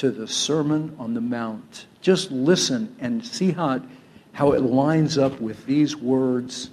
to 0.00 0.10
the 0.10 0.26
Sermon 0.26 0.96
on 0.98 1.12
the 1.12 1.20
Mount. 1.20 1.84
Just 2.00 2.30
listen 2.30 2.96
and 3.00 3.24
see 3.24 3.50
how 3.50 3.72
it, 3.72 3.82
how 4.32 4.52
it 4.52 4.62
lines 4.62 5.18
up 5.18 5.38
with 5.42 5.66
these 5.66 5.94
words 5.94 6.70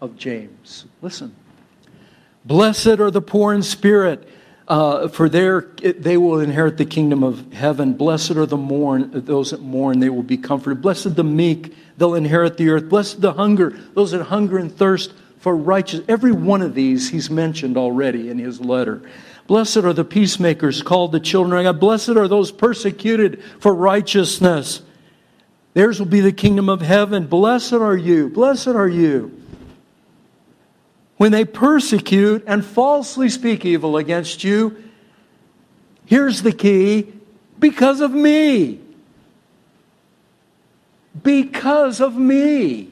of 0.00 0.16
James. 0.16 0.86
Listen. 1.00 1.32
Blessed 2.44 2.98
are 2.98 3.12
the 3.12 3.22
poor 3.22 3.54
in 3.54 3.62
spirit, 3.62 4.28
uh, 4.66 5.06
for 5.06 5.28
their, 5.28 5.60
they 5.80 6.16
will 6.16 6.40
inherit 6.40 6.76
the 6.76 6.84
kingdom 6.84 7.22
of 7.22 7.52
heaven. 7.52 7.92
Blessed 7.92 8.32
are 8.32 8.46
the 8.46 8.56
mourn, 8.56 9.12
those 9.12 9.52
that 9.52 9.60
mourn, 9.60 10.00
they 10.00 10.08
will 10.08 10.24
be 10.24 10.36
comforted. 10.36 10.82
Blessed 10.82 11.14
the 11.14 11.22
meek, 11.22 11.72
they'll 11.98 12.16
inherit 12.16 12.56
the 12.56 12.68
earth. 12.68 12.88
Blessed 12.88 13.20
the 13.20 13.34
hunger, 13.34 13.78
those 13.94 14.10
that 14.10 14.24
hunger 14.24 14.58
and 14.58 14.76
thirst 14.76 15.14
for 15.38 15.54
righteousness. 15.54 16.06
Every 16.08 16.32
one 16.32 16.62
of 16.62 16.74
these 16.74 17.10
he's 17.10 17.30
mentioned 17.30 17.76
already 17.76 18.28
in 18.28 18.38
his 18.38 18.60
letter. 18.60 19.02
Blessed 19.46 19.78
are 19.78 19.92
the 19.92 20.04
peacemakers 20.04 20.82
called 20.82 21.12
the 21.12 21.20
children 21.20 21.66
of 21.66 21.74
God. 21.74 21.80
Blessed 21.80 22.10
are 22.10 22.28
those 22.28 22.50
persecuted 22.50 23.42
for 23.60 23.74
righteousness. 23.74 24.82
Theirs 25.74 25.98
will 25.98 26.06
be 26.06 26.20
the 26.20 26.32
kingdom 26.32 26.68
of 26.68 26.80
heaven. 26.80 27.26
Blessed 27.26 27.74
are 27.74 27.96
you. 27.96 28.30
Blessed 28.30 28.68
are 28.68 28.88
you. 28.88 29.40
When 31.16 31.32
they 31.32 31.44
persecute 31.44 32.44
and 32.46 32.64
falsely 32.64 33.28
speak 33.28 33.64
evil 33.64 33.96
against 33.96 34.44
you, 34.44 34.82
here's 36.06 36.42
the 36.42 36.52
key 36.52 37.12
because 37.58 38.00
of 38.00 38.12
me. 38.12 38.80
Because 41.22 42.00
of 42.00 42.16
me. 42.16 42.90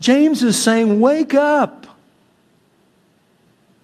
James 0.00 0.42
is 0.42 0.60
saying, 0.60 1.00
Wake 1.00 1.34
up. 1.34 1.87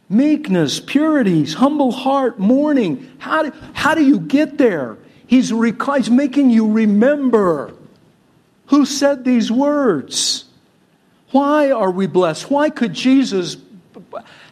Meekness, 0.09 0.81
purities, 0.81 1.55
humble 1.55 1.93
heart, 1.93 2.39
mourning. 2.39 3.11
How 3.19 3.45
do, 3.45 3.53
how 3.73 3.95
do 3.95 4.05
you 4.05 4.21
get 4.21 4.59
there? 4.59 4.99
He's, 5.27 5.53
rec- 5.53 5.83
he's 5.83 6.11
making 6.11 6.51
you 6.51 6.71
remember 6.71 7.75
who 8.67 8.85
said 8.87 9.25
these 9.25 9.51
words. 9.51 10.45
Why 11.31 11.71
are 11.71 11.91
we 11.91 12.07
blessed? 12.07 12.51
Why 12.51 12.71
could 12.71 12.93
Jesus, 12.93 13.57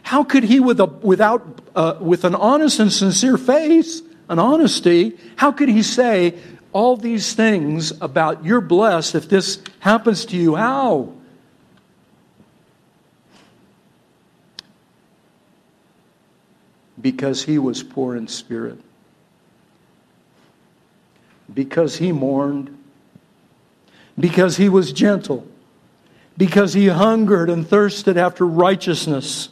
how 0.01 0.23
could 0.23 0.43
he, 0.43 0.59
with, 0.59 0.79
a, 0.79 0.85
without, 0.85 1.61
uh, 1.75 1.97
with 1.99 2.25
an 2.25 2.35
honest 2.35 2.79
and 2.79 2.91
sincere 2.91 3.37
face, 3.37 4.01
an 4.29 4.39
honesty, 4.39 5.17
how 5.35 5.51
could 5.51 5.69
he 5.69 5.83
say 5.83 6.37
all 6.71 6.97
these 6.97 7.33
things 7.33 7.91
about 8.01 8.43
you're 8.43 8.61
blessed 8.61 9.15
if 9.15 9.29
this 9.29 9.61
happens 9.79 10.25
to 10.25 10.35
you? 10.35 10.55
How? 10.55 11.13
Because 17.03 17.43
he 17.43 17.59
was 17.59 17.83
poor 17.83 18.15
in 18.15 18.27
spirit, 18.27 18.79
because 21.53 21.97
he 21.97 22.11
mourned, 22.11 22.75
because 24.17 24.57
he 24.57 24.69
was 24.69 24.93
gentle, 24.93 25.45
because 26.37 26.73
he 26.73 26.87
hungered 26.87 27.49
and 27.49 27.67
thirsted 27.67 28.17
after 28.17 28.47
righteousness. 28.47 29.49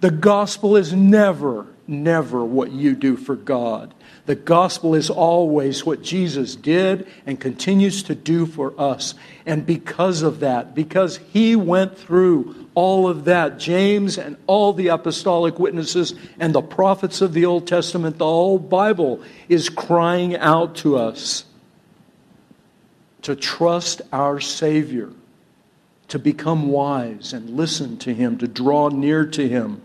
The 0.00 0.10
gospel 0.10 0.74
is 0.76 0.92
never, 0.92 1.66
never 1.86 2.44
what 2.44 2.72
you 2.72 2.94
do 2.94 3.16
for 3.16 3.36
God. 3.36 3.94
The 4.26 4.34
gospel 4.34 4.94
is 4.94 5.10
always 5.10 5.84
what 5.84 6.02
Jesus 6.02 6.56
did 6.56 7.06
and 7.26 7.38
continues 7.38 8.02
to 8.04 8.14
do 8.14 8.46
for 8.46 8.72
us. 8.80 9.14
And 9.44 9.66
because 9.66 10.22
of 10.22 10.40
that, 10.40 10.74
because 10.74 11.18
he 11.32 11.56
went 11.56 11.98
through 11.98 12.68
all 12.74 13.06
of 13.06 13.26
that, 13.26 13.58
James 13.58 14.16
and 14.16 14.36
all 14.46 14.72
the 14.72 14.88
apostolic 14.88 15.58
witnesses 15.58 16.14
and 16.40 16.54
the 16.54 16.62
prophets 16.62 17.20
of 17.20 17.34
the 17.34 17.44
Old 17.44 17.66
Testament, 17.66 18.18
the 18.18 18.24
whole 18.24 18.58
Bible 18.58 19.22
is 19.48 19.68
crying 19.68 20.36
out 20.36 20.76
to 20.76 20.96
us 20.96 21.44
to 23.22 23.34
trust 23.36 24.02
our 24.12 24.40
Savior, 24.40 25.10
to 26.08 26.18
become 26.18 26.68
wise 26.68 27.32
and 27.32 27.50
listen 27.50 27.96
to 27.98 28.12
him, 28.12 28.38
to 28.38 28.48
draw 28.48 28.88
near 28.88 29.26
to 29.26 29.48
him. 29.48 29.82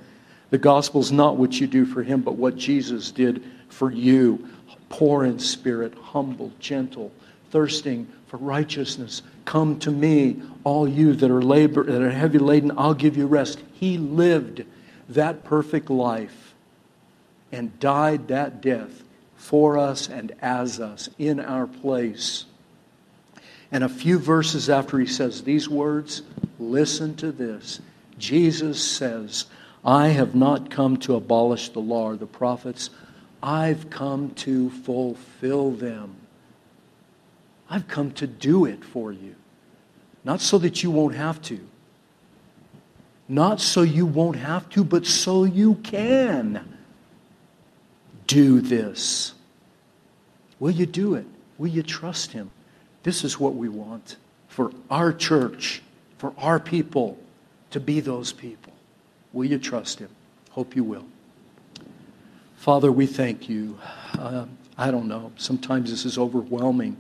The 0.50 0.58
gospel 0.58 1.02
is 1.02 1.12
not 1.12 1.38
what 1.38 1.60
you 1.60 1.68
do 1.68 1.86
for 1.86 2.02
him, 2.04 2.22
but 2.22 2.36
what 2.36 2.56
Jesus 2.56 3.12
did 3.12 3.44
for 3.70 3.92
you, 3.92 4.50
poor 4.90 5.24
in 5.24 5.40
spirit, 5.40 5.94
humble, 5.96 6.52
gentle, 6.60 7.12
thirsting 7.52 8.08
for 8.28 8.38
righteousness. 8.38 9.22
Come 9.46 9.80
to 9.80 9.92
me, 9.92 10.42
all 10.64 10.88
you 10.88 11.14
that 11.14 11.32
are 11.32 11.42
labor 11.42 11.84
that 11.84 12.02
are 12.02 12.12
heavy 12.12 12.40
laden, 12.40 12.72
I'll 12.78 12.94
give 12.94 13.18
you 13.18 13.28
rest. 13.28 13.62
He 13.74 13.98
lived 13.98 14.64
that 15.10 15.44
perfect 15.44 15.90
life 15.90 16.54
and 17.52 17.80
died 17.80 18.28
that 18.28 18.62
death 18.62 19.04
for 19.36 19.78
us 19.78 20.10
and 20.10 20.34
as 20.42 20.80
us 20.80 21.10
in 21.18 21.40
our 21.40 21.66
place. 21.66 22.46
And 23.72 23.84
a 23.84 23.90
few 23.90 24.20
verses 24.20 24.70
after 24.70 25.00
he 25.00 25.06
says 25.06 25.44
these 25.44 25.70
words, 25.70 26.24
listen 26.60 27.16
to 27.18 27.32
this. 27.32 27.80
Jesus 28.18 28.84
says, 28.84 29.46
I 29.84 30.10
have 30.10 30.36
not 30.36 30.70
come 30.70 30.98
to 30.98 31.16
abolish 31.16 31.70
the 31.70 31.80
law 31.80 32.10
or 32.10 32.16
the 32.16 32.28
prophets. 32.28 32.90
I've 33.42 33.90
come 33.90 34.32
to 34.32 34.70
fulfill 34.70 35.72
them. 35.72 36.16
I've 37.70 37.88
come 37.88 38.12
to 38.14 38.28
do 38.28 38.66
it 38.66 38.84
for 38.84 39.12
you. 39.12 39.36
Not 40.24 40.42
so 40.42 40.58
that 40.58 40.84
you 40.84 40.92
won't 40.92 41.16
have 41.16 41.42
to. 41.44 41.60
Not 43.28 43.62
so 43.62 43.84
you 43.84 44.06
won't 44.06 44.38
have 44.38 44.68
to, 44.72 44.84
but 44.84 45.06
so 45.06 45.44
you 45.44 45.76
can 45.76 46.78
do 48.26 48.60
this. 48.60 49.34
Will 50.60 50.72
you 50.72 50.86
do 50.86 51.14
it? 51.14 51.26
Will 51.58 51.70
you 51.70 51.84
trust 51.84 52.32
Him? 52.32 52.50
This 53.04 53.24
is 53.24 53.40
what 53.40 53.56
we 53.56 53.70
want 53.70 54.18
for 54.48 54.72
our 54.90 55.14
church, 55.14 55.82
for 56.18 56.34
our 56.38 56.60
people, 56.60 57.18
to 57.70 57.80
be 57.80 58.00
those 58.00 58.34
people. 58.34 58.59
Will 59.34 59.46
you 59.46 59.60
trust 59.60 60.00
Him? 60.00 60.10
Hope 60.52 60.76
you 60.76 60.84
will. 60.84 61.06
Father, 62.58 62.92
we 62.92 63.06
thank 63.06 63.48
you. 63.48 63.78
Uh, 64.18 64.46
I 64.78 64.92
don't 64.92 65.08
know. 65.08 65.32
Sometimes 65.38 65.90
this 65.90 66.06
is 66.06 66.18
overwhelming 66.18 66.98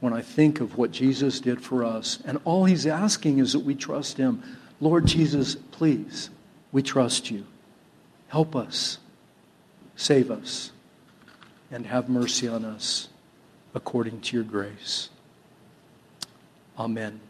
when 0.00 0.12
I 0.12 0.20
think 0.20 0.60
of 0.60 0.76
what 0.76 0.90
Jesus 0.90 1.40
did 1.40 1.62
for 1.62 1.84
us. 1.84 2.18
And 2.24 2.38
all 2.44 2.64
he's 2.64 2.86
asking 2.86 3.38
is 3.38 3.52
that 3.52 3.60
we 3.60 3.74
trust 3.74 4.18
him. 4.18 4.42
Lord 4.80 5.06
Jesus, 5.06 5.54
please, 5.56 6.30
we 6.72 6.82
trust 6.82 7.30
you. 7.30 7.46
Help 8.28 8.54
us, 8.54 8.98
save 9.96 10.30
us, 10.30 10.72
and 11.70 11.86
have 11.86 12.08
mercy 12.08 12.46
on 12.46 12.64
us 12.64 13.08
according 13.74 14.20
to 14.20 14.36
your 14.36 14.44
grace. 14.44 15.08
Amen. 16.78 17.20